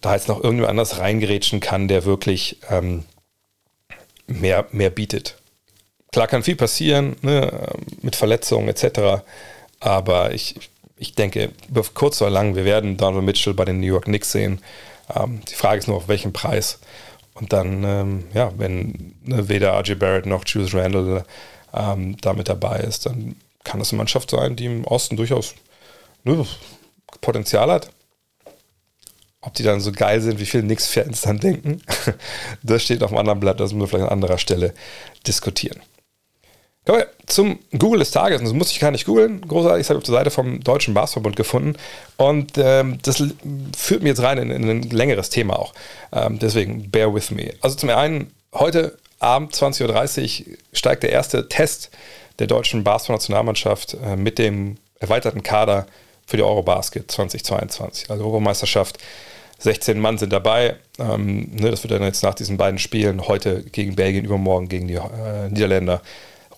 da 0.00 0.14
jetzt 0.14 0.28
noch 0.28 0.36
irgendjemand 0.36 0.70
anders 0.70 0.98
reingerätschen 0.98 1.60
kann, 1.60 1.88
der 1.88 2.04
wirklich 2.04 2.58
ähm, 2.70 3.04
mehr, 4.26 4.66
mehr 4.70 4.90
bietet. 4.90 5.36
Klar 6.12 6.28
kann 6.28 6.42
viel 6.42 6.56
passieren, 6.56 7.16
ne, 7.22 7.70
mit 8.02 8.16
Verletzungen 8.16 8.68
etc. 8.68 9.22
Aber 9.80 10.32
ich, 10.32 10.56
ich 10.96 11.14
denke, 11.14 11.50
kurz 11.94 12.22
oder 12.22 12.30
lang, 12.30 12.54
wir 12.54 12.64
werden 12.64 12.96
Donald 12.96 13.24
Mitchell 13.24 13.54
bei 13.54 13.64
den 13.64 13.80
New 13.80 13.86
York 13.86 14.04
Knicks 14.04 14.32
sehen. 14.32 14.60
Ähm, 15.14 15.40
die 15.48 15.54
Frage 15.54 15.78
ist 15.78 15.88
nur, 15.88 15.96
auf 15.96 16.08
welchen 16.08 16.32
Preis. 16.32 16.78
Und 17.34 17.52
dann, 17.52 17.84
ähm, 17.84 18.24
ja, 18.32 18.52
wenn 18.56 19.14
ne, 19.24 19.48
weder 19.48 19.78
RJ 19.78 19.94
Barrett 19.94 20.26
noch 20.26 20.44
Julius 20.46 20.74
Randle 20.74 21.24
ähm, 21.74 22.16
da 22.20 22.32
mit 22.32 22.48
dabei 22.48 22.80
ist, 22.80 23.06
dann 23.06 23.36
kann 23.64 23.80
das 23.80 23.90
eine 23.90 23.98
Mannschaft 23.98 24.30
sein, 24.30 24.56
die 24.56 24.66
im 24.66 24.84
Osten 24.84 25.16
durchaus 25.16 25.54
ne, 26.24 26.46
Potenzial 27.20 27.70
hat. 27.70 27.90
Ob 29.40 29.54
die 29.54 29.62
dann 29.62 29.80
so 29.80 29.92
geil 29.92 30.20
sind, 30.20 30.40
wie 30.40 30.46
viele 30.46 30.64
Knicks-Fans 30.64 31.20
dann 31.20 31.38
denken, 31.38 31.82
das 32.62 32.82
steht 32.82 33.02
auf 33.02 33.10
einem 33.10 33.18
anderen 33.18 33.40
Blatt, 33.40 33.60
das 33.60 33.72
müssen 33.72 33.82
wir 33.82 33.88
vielleicht 33.88 34.06
an 34.06 34.12
anderer 34.12 34.38
Stelle 34.38 34.74
diskutieren. 35.26 35.80
Kommen 36.86 37.00
wir 37.00 37.08
zum 37.26 37.58
Google 37.76 37.98
des 37.98 38.12
Tages. 38.12 38.40
das 38.40 38.52
musste 38.52 38.72
ich 38.72 38.80
gar 38.80 38.92
nicht 38.92 39.06
googeln. 39.06 39.40
Großartig, 39.40 39.80
ich 39.80 39.88
habe 39.88 39.98
auf 39.98 40.04
der 40.04 40.14
Seite 40.14 40.30
vom 40.30 40.62
Deutschen 40.62 40.94
Basketballbund 40.94 41.34
gefunden. 41.34 41.74
Und 42.16 42.52
ähm, 42.58 42.98
das 43.02 43.22
führt 43.76 44.04
mir 44.04 44.10
jetzt 44.10 44.22
rein 44.22 44.38
in, 44.38 44.50
in 44.50 44.68
ein 44.68 44.82
längeres 44.82 45.28
Thema 45.28 45.58
auch. 45.58 45.74
Ähm, 46.12 46.38
deswegen, 46.38 46.88
bear 46.92 47.12
with 47.12 47.32
me. 47.32 47.54
Also 47.60 47.76
zum 47.76 47.90
einen, 47.90 48.32
heute 48.54 48.96
Abend 49.18 49.54
20.30 49.54 50.46
Uhr 50.46 50.56
steigt 50.72 51.02
der 51.02 51.10
erste 51.10 51.48
Test 51.48 51.90
der 52.38 52.46
deutschen 52.46 52.84
Basketball-Nationalmannschaft 52.84 53.94
äh, 53.94 54.16
mit 54.16 54.38
dem 54.38 54.76
erweiterten 55.00 55.42
Kader 55.42 55.86
für 56.26 56.36
die 56.36 56.42
Eurobasket 56.42 57.10
2022. 57.10 58.10
Also 58.10 58.24
Europameisterschaft. 58.24 58.98
16 59.58 59.98
Mann 59.98 60.18
sind 60.18 60.32
dabei. 60.32 60.76
Ähm, 60.98 61.50
ne, 61.54 61.70
das 61.70 61.82
wird 61.82 61.92
dann 61.92 62.02
jetzt 62.02 62.22
nach 62.22 62.34
diesen 62.34 62.58
beiden 62.58 62.78
Spielen 62.78 63.26
heute 63.26 63.62
gegen 63.62 63.96
Belgien, 63.96 64.24
übermorgen 64.24 64.68
gegen 64.68 64.86
die 64.86 64.94
äh, 64.94 65.48
Niederländer 65.48 66.02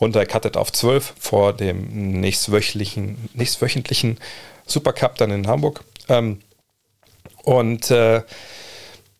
runtergekattet 0.00 0.56
auf 0.56 0.72
12 0.72 1.14
vor 1.18 1.52
dem 1.52 2.20
nächstwöchentlichen, 2.20 3.28
nächstwöchentlichen 3.34 4.18
Supercup 4.66 5.16
dann 5.16 5.30
in 5.30 5.46
Hamburg. 5.46 5.84
Ähm, 6.08 6.40
und 7.44 7.90
äh, 7.90 8.22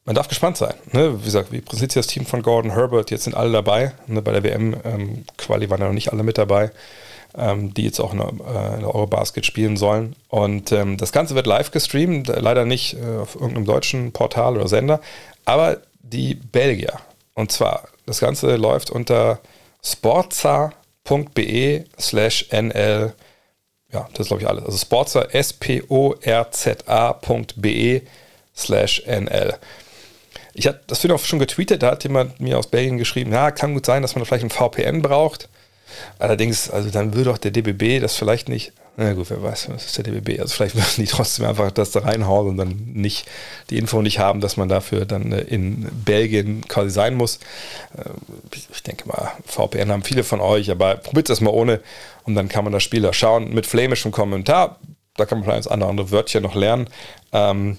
man 0.08 0.14
darf 0.14 0.26
gespannt 0.28 0.56
sein. 0.56 0.72
Ne? 0.92 1.20
Wie 1.20 1.24
gesagt, 1.26 1.52
wie 1.52 1.62
sich 1.70 1.88
das 1.88 2.06
Team 2.06 2.24
von 2.24 2.40
Gordon 2.40 2.70
Herbert? 2.70 3.10
Jetzt 3.10 3.24
sind 3.24 3.36
alle 3.36 3.52
dabei. 3.52 3.92
Ne? 4.06 4.22
Bei 4.22 4.32
der 4.32 4.42
WM-Quali 4.42 5.64
ähm, 5.64 5.70
waren 5.70 5.80
ja 5.82 5.86
noch 5.86 5.92
nicht 5.92 6.14
alle 6.14 6.22
mit 6.22 6.38
dabei, 6.38 6.70
ähm, 7.36 7.74
die 7.74 7.82
jetzt 7.82 8.00
auch 8.00 8.14
in 8.14 8.18
der, 8.20 8.28
äh, 8.28 8.78
der 8.78 8.86
Eurobasket 8.86 9.44
spielen 9.44 9.76
sollen. 9.76 10.16
Und 10.28 10.72
ähm, 10.72 10.96
das 10.96 11.12
Ganze 11.12 11.34
wird 11.34 11.46
live 11.46 11.72
gestreamt, 11.72 12.28
leider 12.28 12.64
nicht 12.64 12.94
äh, 12.94 13.18
auf 13.20 13.34
irgendeinem 13.34 13.66
deutschen 13.66 14.12
Portal 14.12 14.56
oder 14.56 14.66
Sender, 14.66 15.02
aber 15.44 15.82
die 16.00 16.36
Belgier. 16.36 16.94
Und 17.34 17.52
zwar, 17.52 17.86
das 18.06 18.20
Ganze 18.20 18.56
läuft 18.56 18.90
unter 18.90 19.40
sporza.be 19.84 20.72
slash 22.00 22.46
nl. 22.50 23.12
Ja, 23.92 24.08
das 24.12 24.20
ist 24.20 24.28
glaube 24.28 24.42
ich 24.42 24.48
alles. 24.48 24.64
Also 24.64 24.78
Sporza, 24.78 25.20
S-P-O-R-Z-A.be 25.24 25.82
slash 28.56 29.02
nl. 29.06 29.58
Ich 30.58 30.66
hatte 30.66 30.80
das 30.88 31.08
auch 31.08 31.24
schon 31.24 31.38
getweetet, 31.38 31.84
da 31.84 31.92
hat 31.92 32.02
jemand 32.02 32.40
mir 32.40 32.58
aus 32.58 32.66
Belgien 32.66 32.98
geschrieben, 32.98 33.32
ja, 33.32 33.52
kann 33.52 33.74
gut 33.74 33.86
sein, 33.86 34.02
dass 34.02 34.16
man 34.16 34.24
vielleicht 34.24 34.44
ein 34.44 34.50
VPN 34.50 35.02
braucht. 35.02 35.48
Allerdings, 36.18 36.68
also 36.68 36.90
dann 36.90 37.14
würde 37.14 37.30
auch 37.30 37.38
der 37.38 37.52
DBB 37.52 38.00
das 38.00 38.16
vielleicht 38.16 38.48
nicht. 38.48 38.72
Na 38.96 39.12
gut, 39.12 39.30
wer 39.30 39.40
weiß, 39.40 39.68
was 39.70 39.86
ist 39.86 39.96
der 39.96 40.02
DBB? 40.02 40.40
Also 40.40 40.56
vielleicht 40.56 40.74
würden 40.74 40.86
die 40.96 41.04
trotzdem 41.06 41.46
einfach 41.46 41.70
das 41.70 41.92
da 41.92 42.00
reinhauen 42.00 42.48
und 42.48 42.56
dann 42.56 42.90
nicht 42.92 43.28
die 43.70 43.78
Info 43.78 44.02
nicht 44.02 44.18
haben, 44.18 44.40
dass 44.40 44.56
man 44.56 44.68
dafür 44.68 45.06
dann 45.06 45.30
äh, 45.30 45.42
in 45.42 45.88
Belgien 46.04 46.66
quasi 46.66 46.90
sein 46.90 47.14
muss. 47.14 47.36
Äh, 47.96 48.10
ich 48.72 48.82
denke 48.82 49.06
mal, 49.06 49.30
VPN 49.46 49.92
haben 49.92 50.02
viele 50.02 50.24
von 50.24 50.40
euch, 50.40 50.72
aber 50.72 50.96
probiert 50.96 51.30
das 51.30 51.40
mal 51.40 51.50
ohne 51.50 51.80
und 52.24 52.34
dann 52.34 52.48
kann 52.48 52.64
man 52.64 52.72
das 52.72 52.82
Spiel 52.82 53.02
da 53.02 53.12
schauen 53.12 53.54
mit 53.54 53.64
flamischem 53.64 54.10
Kommentar. 54.10 54.80
Da 55.14 55.24
kann 55.24 55.38
man 55.38 55.44
vielleicht 55.44 55.66
das 55.66 55.68
andere, 55.68 55.88
andere 55.88 56.10
Wörtchen 56.10 56.42
noch 56.42 56.56
lernen. 56.56 56.90
Ähm, 57.32 57.78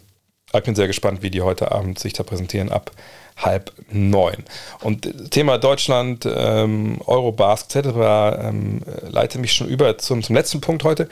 ich 0.53 0.63
bin 0.63 0.75
sehr 0.75 0.87
gespannt, 0.87 1.21
wie 1.21 1.29
die 1.29 1.41
heute 1.41 1.71
Abend 1.71 1.99
sich 1.99 2.13
da 2.13 2.23
präsentieren 2.23 2.71
ab 2.71 2.91
halb 3.37 3.71
neun. 3.91 4.43
Und 4.81 5.31
Thema 5.31 5.57
Deutschland, 5.57 6.27
ähm, 6.29 6.99
Eurobasket 7.05 7.85
etc. 7.85 7.97
Ähm, 8.43 8.81
leite 9.09 9.39
mich 9.39 9.53
schon 9.53 9.67
über 9.67 9.97
zum, 9.97 10.23
zum 10.23 10.35
letzten 10.35 10.61
Punkt 10.61 10.83
heute. 10.83 11.05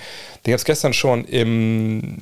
Den 0.46 0.52
gab 0.52 0.60
es 0.60 0.66
gestern 0.66 0.94
schon 0.94 1.26
im 1.26 2.18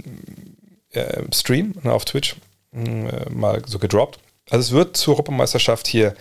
äh, 0.92 1.24
Stream 1.34 1.76
ne, 1.84 1.92
auf 1.92 2.06
Twitch 2.06 2.36
äh, 2.74 3.30
mal 3.30 3.62
so 3.66 3.80
gedroppt. 3.80 4.20
Also 4.50 4.62
es 4.62 4.72
wird 4.72 4.98
zur 4.98 5.16
Europameisterschaft 5.16 5.88
hier 5.88 6.16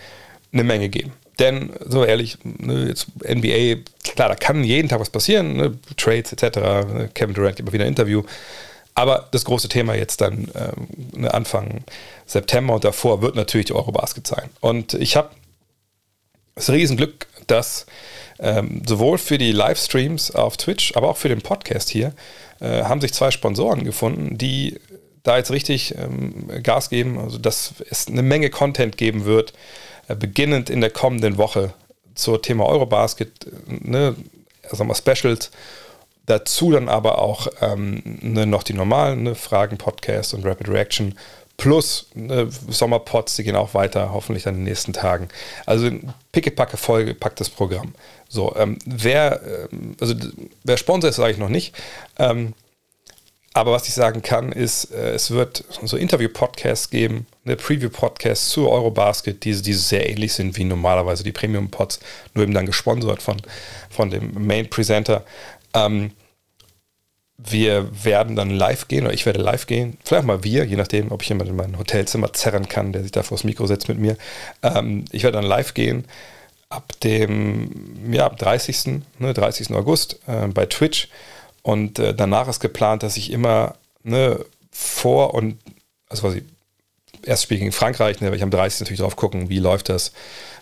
eine 0.51 0.63
Menge 0.63 0.89
geben. 0.89 1.13
denn, 1.39 1.71
so 1.85 2.05
ehrlich, 2.05 2.37
ne, 2.43 2.87
jetzt 2.87 3.07
NBA, 3.23 3.83
klar, 4.03 4.29
da 4.29 4.35
kann 4.35 4.63
jeden 4.63 4.89
Tag 4.89 4.99
was 4.99 5.09
passieren, 5.09 5.57
ne, 5.57 5.77
Trades 5.97 6.31
etc. 6.31 6.57
Ne, 6.57 7.09
Kevin 7.13 7.35
Durant 7.35 7.59
immer 7.59 7.73
wieder 7.73 7.83
ein 7.83 7.89
Interview. 7.89 8.23
Aber 8.95 9.27
das 9.31 9.43
große 9.43 9.67
Thema 9.67 9.93
jetzt 9.93 10.21
dann 10.21 10.49
ne, 11.11 11.33
Anfang 11.33 11.83
September 12.25 12.75
und 12.75 12.85
davor 12.85 13.21
wird 13.21 13.35
natürlich 13.35 13.65
die 13.67 13.73
Eurobasket 13.73 14.25
sein. 14.25 14.49
Und 14.61 14.93
ich 14.93 15.17
habe 15.17 15.29
das 16.55 16.69
Riesenglück, 16.69 17.27
dass 17.47 17.85
ähm, 18.39 18.81
sowohl 18.87 19.17
für 19.17 19.37
die 19.37 19.51
Livestreams 19.51 20.31
auf 20.31 20.57
Twitch, 20.57 20.95
aber 20.95 21.09
auch 21.09 21.17
für 21.17 21.29
den 21.29 21.41
Podcast 21.41 21.89
hier, 21.89 22.13
äh, 22.59 22.83
haben 22.83 23.01
sich 23.01 23.13
zwei 23.13 23.31
Sponsoren 23.31 23.83
gefunden, 23.83 24.37
die 24.37 24.79
da 25.23 25.37
jetzt 25.37 25.51
richtig 25.51 25.95
ähm, 25.97 26.47
Gas 26.63 26.89
geben, 26.89 27.17
also 27.19 27.37
dass 27.37 27.73
es 27.89 28.07
eine 28.07 28.21
Menge 28.21 28.49
Content 28.49 28.97
geben 28.97 29.25
wird, 29.25 29.53
äh, 30.07 30.15
beginnend 30.15 30.69
in 30.69 30.81
der 30.81 30.91
kommenden 30.91 31.37
Woche 31.37 31.73
zur 32.13 32.41
Thema 32.41 32.65
Eurobasket, 32.65 33.45
äh, 33.45 33.49
ne, 33.67 34.15
sagen 34.71 34.89
wir 34.89 34.95
Specials. 34.95 35.51
Dazu 36.25 36.71
dann 36.71 36.89
aber 36.89 37.19
auch 37.19 37.47
ähm, 37.61 38.01
ne, 38.21 38.45
noch 38.45 38.63
die 38.63 38.73
normalen 38.73 39.23
ne, 39.23 39.35
Fragen, 39.35 39.77
Podcasts 39.77 40.33
und 40.33 40.45
Rapid 40.45 40.69
Reaction 40.69 41.15
plus 41.57 42.07
ne, 42.13 42.49
Sommerpots, 42.69 43.35
die 43.35 43.43
gehen 43.43 43.55
auch 43.55 43.73
weiter, 43.73 44.11
hoffentlich 44.11 44.43
dann 44.43 44.55
in 44.55 44.61
den 44.61 44.69
nächsten 44.69 44.93
Tagen. 44.93 45.29
Also 45.65 45.89
pickepacke 46.31 46.77
vollgepacktes 46.77 47.49
Programm. 47.49 47.93
So, 48.27 48.55
ähm, 48.55 48.77
wer, 48.85 49.41
ähm, 49.71 49.95
also 49.99 50.15
wer 50.63 50.77
Sponsor 50.77 51.09
ist, 51.09 51.17
sage 51.17 51.33
ich 51.33 51.37
noch 51.37 51.49
nicht. 51.49 51.75
Ähm, 52.17 52.53
aber 53.55 53.71
was 53.71 53.87
ich 53.87 53.93
sagen 53.93 54.21
kann, 54.21 54.51
ist, 54.51 54.91
äh, 54.91 55.13
es 55.13 55.31
wird 55.31 55.63
so 55.83 55.95
Interview-Podcasts 55.95 56.89
geben, 56.89 57.25
eine 57.45 57.55
Preview-Podcasts 57.55 58.49
zu 58.49 58.69
Eurobasket, 58.69 59.45
die, 59.45 59.61
die 59.61 59.73
sehr 59.73 60.09
ähnlich 60.09 60.33
sind 60.33 60.57
wie 60.57 60.65
normalerweise 60.65 61.23
die 61.23 61.31
Premium-Pods, 61.31 62.01
nur 62.33 62.43
eben 62.43 62.53
dann 62.53 62.65
gesponsert 62.65 63.21
von, 63.21 63.37
von 63.89 64.09
dem 64.09 64.45
Main-Presenter. 64.45 65.23
Ähm, 65.75 66.11
wir 67.37 67.89
werden 68.03 68.35
dann 68.35 68.49
live 68.49 68.87
gehen, 68.87 69.05
oder 69.05 69.13
ich 69.13 69.25
werde 69.25 69.41
live 69.41 69.67
gehen, 69.67 69.97
vielleicht 70.03 70.25
mal 70.25 70.43
wir, 70.43 70.65
je 70.65 70.77
nachdem, 70.77 71.11
ob 71.11 71.21
ich 71.21 71.29
jemanden 71.29 71.51
in 71.51 71.57
mein 71.57 71.77
Hotelzimmer 71.77 72.31
zerren 72.33 72.69
kann, 72.69 72.93
der 72.93 73.03
sich 73.03 73.11
da 73.11 73.23
vors 73.23 73.43
Mikro 73.43 73.67
setzt 73.67 73.89
mit 73.89 73.99
mir. 73.99 74.17
Ähm, 74.63 75.05
ich 75.11 75.23
werde 75.23 75.37
dann 75.37 75.45
live 75.45 75.73
gehen 75.73 76.05
ab 76.69 76.93
dem 77.03 78.11
ja, 78.11 78.29
30. 78.29 79.01
Ne, 79.19 79.33
30. 79.33 79.71
August 79.71 80.19
äh, 80.27 80.47
bei 80.47 80.65
Twitch 80.65 81.09
und 81.61 81.99
äh, 81.99 82.13
danach 82.13 82.47
ist 82.47 82.59
geplant, 82.59 83.03
dass 83.03 83.17
ich 83.17 83.31
immer 83.31 83.75
ne, 84.03 84.43
vor 84.71 85.33
und, 85.33 85.57
also 86.09 86.23
quasi, 86.23 86.43
erstes 87.23 87.43
Spiel 87.43 87.59
gegen 87.59 87.71
Frankreich, 87.71 88.17
ne, 88.17 88.27
werde 88.27 88.37
ich 88.37 88.43
am 88.43 88.51
30. 88.51 88.81
natürlich 88.81 88.99
drauf 88.99 89.15
gucken, 89.15 89.49
wie 89.49 89.59
läuft 89.59 89.89
das, 89.89 90.11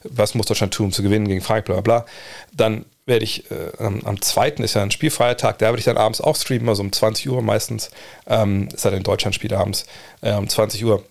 was 0.03 0.35
muss 0.35 0.47
Deutschland 0.47 0.73
tun, 0.73 0.87
um 0.87 0.91
zu 0.91 1.03
gewinnen 1.03 1.27
gegen 1.27 1.41
Frankreich, 1.41 1.65
bla 1.65 1.81
bla 1.81 2.01
bla. 2.01 2.05
Dann 2.53 2.85
werde 3.05 3.25
ich, 3.25 3.49
äh, 3.51 3.71
am, 3.79 4.01
am 4.05 4.21
2. 4.21 4.49
ist 4.59 4.75
ja 4.75 4.83
ein 4.83 4.91
Spielfeiertag, 4.91 5.57
da 5.57 5.67
werde 5.67 5.79
ich 5.79 5.85
dann 5.85 5.97
abends 5.97 6.21
auch 6.21 6.35
streamen, 6.35 6.69
also 6.69 6.83
um 6.83 6.91
20 6.91 7.29
Uhr 7.29 7.41
meistens, 7.41 7.91
ähm, 8.27 8.69
ist 8.73 8.85
in 8.85 9.03
Deutschland 9.03 9.35
Spiel 9.35 9.53
abends, 9.53 9.85
äh, 10.21 10.33
um 10.33 10.47
20 10.47 10.83
Uhr 10.85 11.03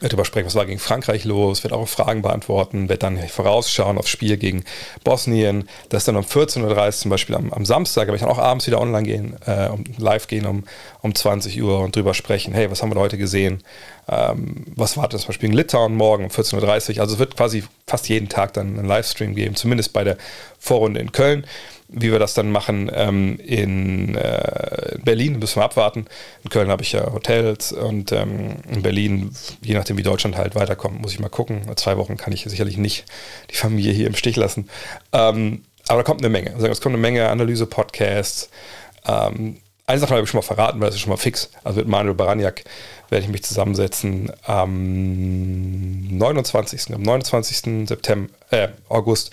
wird 0.00 0.12
darüber 0.12 0.24
sprechen, 0.24 0.46
was 0.46 0.54
war 0.54 0.66
gegen 0.66 0.78
Frankreich 0.78 1.24
los, 1.24 1.62
wird 1.62 1.72
auch 1.72 1.86
Fragen 1.86 2.22
beantworten, 2.22 2.88
wird 2.88 3.02
dann 3.02 3.18
vorausschauen 3.28 3.98
aufs 3.98 4.10
Spiel 4.10 4.36
gegen 4.36 4.64
Bosnien. 5.04 5.68
Das 5.88 6.02
ist 6.02 6.08
dann 6.08 6.16
um 6.16 6.24
14.30 6.24 6.62
Uhr 6.62 6.90
zum 6.92 7.10
Beispiel 7.10 7.34
am, 7.34 7.52
am 7.52 7.64
Samstag, 7.64 8.08
aber 8.08 8.16
ich 8.16 8.22
kann 8.22 8.30
auch 8.30 8.38
abends 8.38 8.66
wieder 8.66 8.80
online 8.80 9.06
gehen, 9.06 9.36
äh, 9.46 9.68
um, 9.68 9.84
live 9.98 10.26
gehen 10.26 10.46
um, 10.46 10.64
um 11.02 11.14
20 11.14 11.62
Uhr 11.62 11.80
und 11.80 11.96
drüber 11.96 12.14
sprechen, 12.14 12.54
hey, 12.54 12.70
was 12.70 12.82
haben 12.82 12.92
wir 12.92 13.00
heute 13.00 13.18
gesehen? 13.18 13.62
Ähm, 14.08 14.64
was 14.74 14.96
wartet 14.96 15.20
zum 15.20 15.28
Beispiel 15.28 15.48
in 15.48 15.56
Litauen 15.56 15.94
morgen 15.94 16.24
um 16.24 16.30
14.30 16.30 16.96
Uhr? 16.96 17.00
Also 17.00 17.14
es 17.14 17.18
wird 17.18 17.36
quasi 17.36 17.64
fast 17.86 18.08
jeden 18.08 18.28
Tag 18.28 18.52
dann 18.52 18.78
einen 18.78 18.88
Livestream 18.88 19.34
geben, 19.34 19.56
zumindest 19.56 19.92
bei 19.92 20.04
der 20.04 20.16
Vorrunde 20.58 21.00
in 21.00 21.12
Köln 21.12 21.46
wie 21.88 22.10
wir 22.10 22.18
das 22.18 22.34
dann 22.34 22.50
machen 22.50 22.90
ähm, 22.92 23.38
in 23.38 24.16
äh, 24.16 24.98
Berlin, 25.04 25.38
müssen 25.38 25.56
wir 25.60 25.64
abwarten. 25.64 26.06
In 26.42 26.50
Köln 26.50 26.68
habe 26.68 26.82
ich 26.82 26.92
ja 26.92 27.12
Hotels 27.12 27.72
und 27.72 28.12
ähm, 28.12 28.56
in 28.68 28.82
Berlin, 28.82 29.30
je 29.62 29.74
nachdem 29.74 29.96
wie 29.96 30.02
Deutschland 30.02 30.36
halt 30.36 30.54
weiterkommt, 30.54 31.00
muss 31.00 31.12
ich 31.12 31.20
mal 31.20 31.28
gucken. 31.28 31.62
Zwei 31.76 31.96
Wochen 31.96 32.16
kann 32.16 32.32
ich 32.32 32.44
sicherlich 32.44 32.76
nicht 32.76 33.04
die 33.50 33.56
Familie 33.56 33.92
hier 33.92 34.08
im 34.08 34.16
Stich 34.16 34.36
lassen. 34.36 34.68
Ähm, 35.12 35.62
aber 35.88 35.98
da 35.98 36.04
kommt 36.04 36.20
eine 36.20 36.30
Menge. 36.30 36.54
Also 36.54 36.66
es 36.66 36.80
kommt 36.80 36.94
eine 36.94 37.02
Menge 37.02 37.28
Analyse-Podcasts. 37.28 38.50
Ähm, 39.06 39.58
eine 39.86 40.00
Sache 40.00 40.14
habe 40.14 40.24
ich 40.24 40.30
schon 40.30 40.38
mal 40.38 40.42
verraten, 40.42 40.80
weil 40.80 40.86
das 40.86 40.96
ist 40.96 41.02
schon 41.02 41.10
mal 41.10 41.16
fix. 41.16 41.50
Also 41.62 41.78
mit 41.78 41.88
Manuel 41.88 42.16
Baraniak 42.16 42.64
werde 43.08 43.24
ich 43.24 43.30
mich 43.30 43.44
zusammensetzen 43.44 44.32
am 44.44 46.08
29. 46.18 46.92
Am 46.92 47.02
29. 47.02 47.86
September, 47.88 48.28
äh, 48.50 48.68
August 48.88 49.30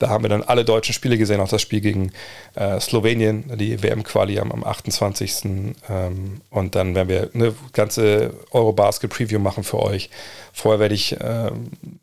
da 0.00 0.08
haben 0.08 0.24
wir 0.24 0.30
dann 0.30 0.42
alle 0.42 0.64
deutschen 0.64 0.94
Spiele 0.94 1.18
gesehen, 1.18 1.40
auch 1.40 1.48
das 1.48 1.60
Spiel 1.60 1.82
gegen 1.82 2.10
äh, 2.54 2.80
Slowenien, 2.80 3.58
die 3.58 3.82
WM-Quali 3.82 4.40
am, 4.40 4.50
am 4.50 4.64
28. 4.64 5.44
Ähm, 5.44 6.40
und 6.48 6.74
dann 6.74 6.94
werden 6.94 7.08
wir 7.08 7.30
eine 7.34 7.54
ganze 7.74 8.32
Eurobasket-Preview 8.50 9.38
machen 9.38 9.62
für 9.62 9.78
euch. 9.78 10.08
Vorher 10.54 10.80
werde 10.80 10.94
ich 10.94 11.20
äh, 11.20 11.50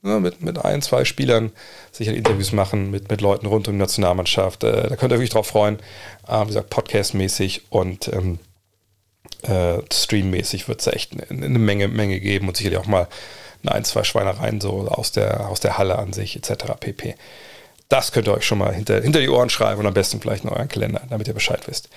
mit, 0.03 0.41
mit 0.41 0.63
ein, 0.63 0.83
zwei 0.83 1.05
Spielern 1.05 1.51
sicher 1.91 2.13
Interviews 2.13 2.51
machen 2.51 2.91
mit, 2.91 3.10
mit 3.10 3.19
Leuten 3.19 3.47
rund 3.47 3.67
um 3.67 3.73
die 3.73 3.79
Nationalmannschaft. 3.79 4.63
Äh, 4.63 4.89
da 4.89 4.95
könnt 4.95 5.12
ihr 5.12 5.17
euch 5.17 5.31
drauf 5.31 5.47
freuen. 5.47 5.79
Äh, 6.27 6.43
wie 6.43 6.47
gesagt, 6.47 6.69
Podcast-mäßig 6.69 7.63
und 7.71 8.10
ähm, 8.10 8.38
äh, 9.41 9.79
Stream-mäßig 9.91 10.67
wird 10.67 10.81
es 10.81 10.88
echt 10.88 11.13
eine, 11.13 11.45
eine 11.45 11.60
Menge, 11.60 11.88
Menge 11.88 12.19
geben 12.19 12.47
und 12.47 12.55
sicherlich 12.57 12.77
auch 12.77 12.86
mal 12.86 13.07
ein, 13.65 13.83
zwei 13.83 14.03
Schweinereien 14.03 14.62
so 14.62 14.88
aus 14.88 15.12
der, 15.12 15.49
aus 15.49 15.60
der 15.60 15.77
Halle 15.79 15.97
an 15.97 16.13
sich 16.13 16.36
etc. 16.36 16.73
pp. 16.79 17.15
Das 17.89 18.12
könnt 18.12 18.28
ihr 18.28 18.34
euch 18.34 18.45
schon 18.45 18.58
mal 18.58 18.73
hinter, 18.73 19.02
hinter 19.02 19.21
die 19.21 19.30
Ohren 19.30 19.50
schreiben 19.50 19.80
und 19.80 19.88
am 19.88 19.93
besten 19.93 20.19
vielleicht 20.19 20.43
in 20.43 20.50
euren 20.50 20.67
Kalender, 20.67 21.02
damit 21.10 21.28
ihr 21.28 21.34
Bescheid 21.34 21.62
wisst. 21.67 21.89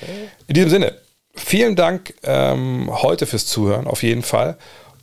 In 0.47 0.55
diesem 0.55 0.71
Sinne, 0.71 0.95
vielen 1.35 1.75
Dank 1.75 2.15
ähm, 2.23 2.89
heute 2.91 3.27
fürs 3.27 3.47
Zuhören, 3.47 3.87
auf 3.87 4.03
jeden 4.03 4.23
Fall. 4.23 4.57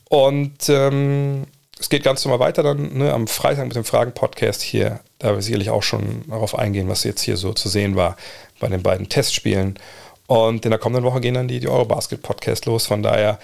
Und 0.10 0.70
ähm, 0.70 1.46
es 1.80 1.90
geht 1.90 2.04
ganz 2.04 2.24
normal 2.24 2.40
weiter 2.40 2.64
dann 2.64 2.98
ne, 2.98 3.14
am 3.14 3.28
Freitag 3.28 3.66
mit 3.66 3.76
dem 3.76 3.84
Fragen-Podcast 3.84 4.62
hier. 4.62 5.02
Da 5.20 5.36
wir 5.36 5.42
sicherlich 5.42 5.70
auch 5.70 5.84
schon 5.84 6.24
darauf 6.30 6.58
eingehen, 6.58 6.88
was 6.88 7.04
jetzt 7.04 7.22
hier 7.22 7.38
so 7.38 7.54
zu 7.54 7.70
sehen 7.70 7.96
war 7.96 8.16
bei 8.60 8.68
den 8.68 8.82
beiden 8.82 9.10
Testspielen. 9.10 9.78
Und 10.28 10.66
in 10.66 10.72
der 10.72 10.80
kommenden 10.80 11.04
Woche 11.04 11.20
gehen 11.22 11.34
dann 11.34 11.48
die, 11.48 11.60
die 11.60 11.68
Eurobasket-Podcast 11.68 12.66
los. 12.66 12.86
Von 12.86 13.04
daher 13.04 13.40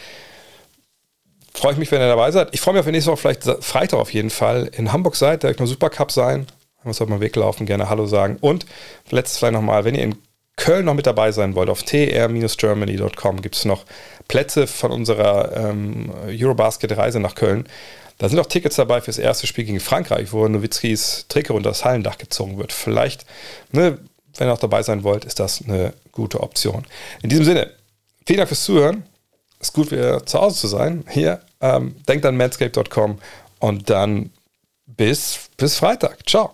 freue 1.53 1.73
ich 1.73 1.77
mich, 1.77 1.91
wenn 1.91 2.01
ihr 2.01 2.07
dabei 2.07 2.31
seid. 2.31 2.49
Ich 2.53 2.61
freue 2.61 2.75
mich 2.75 2.81
auf 2.81 2.87
nächste 2.87 3.11
Woche, 3.11 3.17
vielleicht 3.17 3.63
Freitag 3.63 3.99
auf 3.99 4.13
jeden 4.13 4.29
Fall 4.29 4.69
in 4.73 4.93
Hamburg 4.93 5.15
seid. 5.15 5.43
Da 5.43 5.49
wird 5.49 5.59
noch 5.59 5.67
Supercup 5.67 6.11
sein 6.11 6.47
muss 6.85 6.99
heute 6.99 7.11
mal 7.11 7.19
weglaufen, 7.19 7.65
gerne 7.65 7.89
Hallo 7.89 8.05
sagen. 8.05 8.37
Und 8.41 8.65
letztes 9.09 9.39
vielleicht 9.39 9.53
nochmal, 9.53 9.85
wenn 9.85 9.95
ihr 9.95 10.03
in 10.03 10.15
Köln 10.55 10.85
noch 10.85 10.93
mit 10.93 11.07
dabei 11.07 11.31
sein 11.31 11.55
wollt, 11.55 11.69
auf 11.69 11.83
tr-germany.com 11.83 13.41
gibt 13.41 13.55
es 13.55 13.65
noch 13.65 13.85
Plätze 14.27 14.67
von 14.67 14.91
unserer 14.91 15.55
ähm, 15.55 16.11
Eurobasket-Reise 16.27 17.19
nach 17.19 17.35
Köln. 17.35 17.67
Da 18.19 18.29
sind 18.29 18.39
auch 18.39 18.45
Tickets 18.45 18.75
dabei 18.75 19.01
fürs 19.01 19.17
erste 19.17 19.47
Spiel 19.47 19.65
gegen 19.65 19.79
Frankreich, 19.79 20.31
wo 20.31 20.47
Nowitzkis 20.47 21.25
Trikot 21.27 21.55
unter 21.55 21.69
das 21.69 21.83
Hallendach 21.83 22.19
gezogen 22.19 22.57
wird. 22.57 22.71
Vielleicht, 22.71 23.25
ne, 23.71 23.97
wenn 24.37 24.47
ihr 24.47 24.53
auch 24.53 24.59
dabei 24.59 24.83
sein 24.83 25.03
wollt, 25.03 25.25
ist 25.25 25.39
das 25.39 25.63
eine 25.63 25.93
gute 26.11 26.41
Option. 26.41 26.85
In 27.21 27.29
diesem 27.29 27.45
Sinne, 27.45 27.71
vielen 28.25 28.37
Dank 28.37 28.49
fürs 28.49 28.63
Zuhören. 28.63 29.03
Ist 29.59 29.73
gut, 29.73 29.91
wieder 29.91 30.25
zu 30.25 30.39
Hause 30.39 30.59
zu 30.59 30.67
sein. 30.67 31.03
Hier, 31.09 31.41
ähm, 31.61 31.95
denkt 32.07 32.25
an 32.25 32.37
manscape.com 32.37 33.19
und 33.59 33.89
dann 33.89 34.31
bis, 34.85 35.49
bis 35.57 35.77
Freitag. 35.77 36.27
Ciao. 36.27 36.53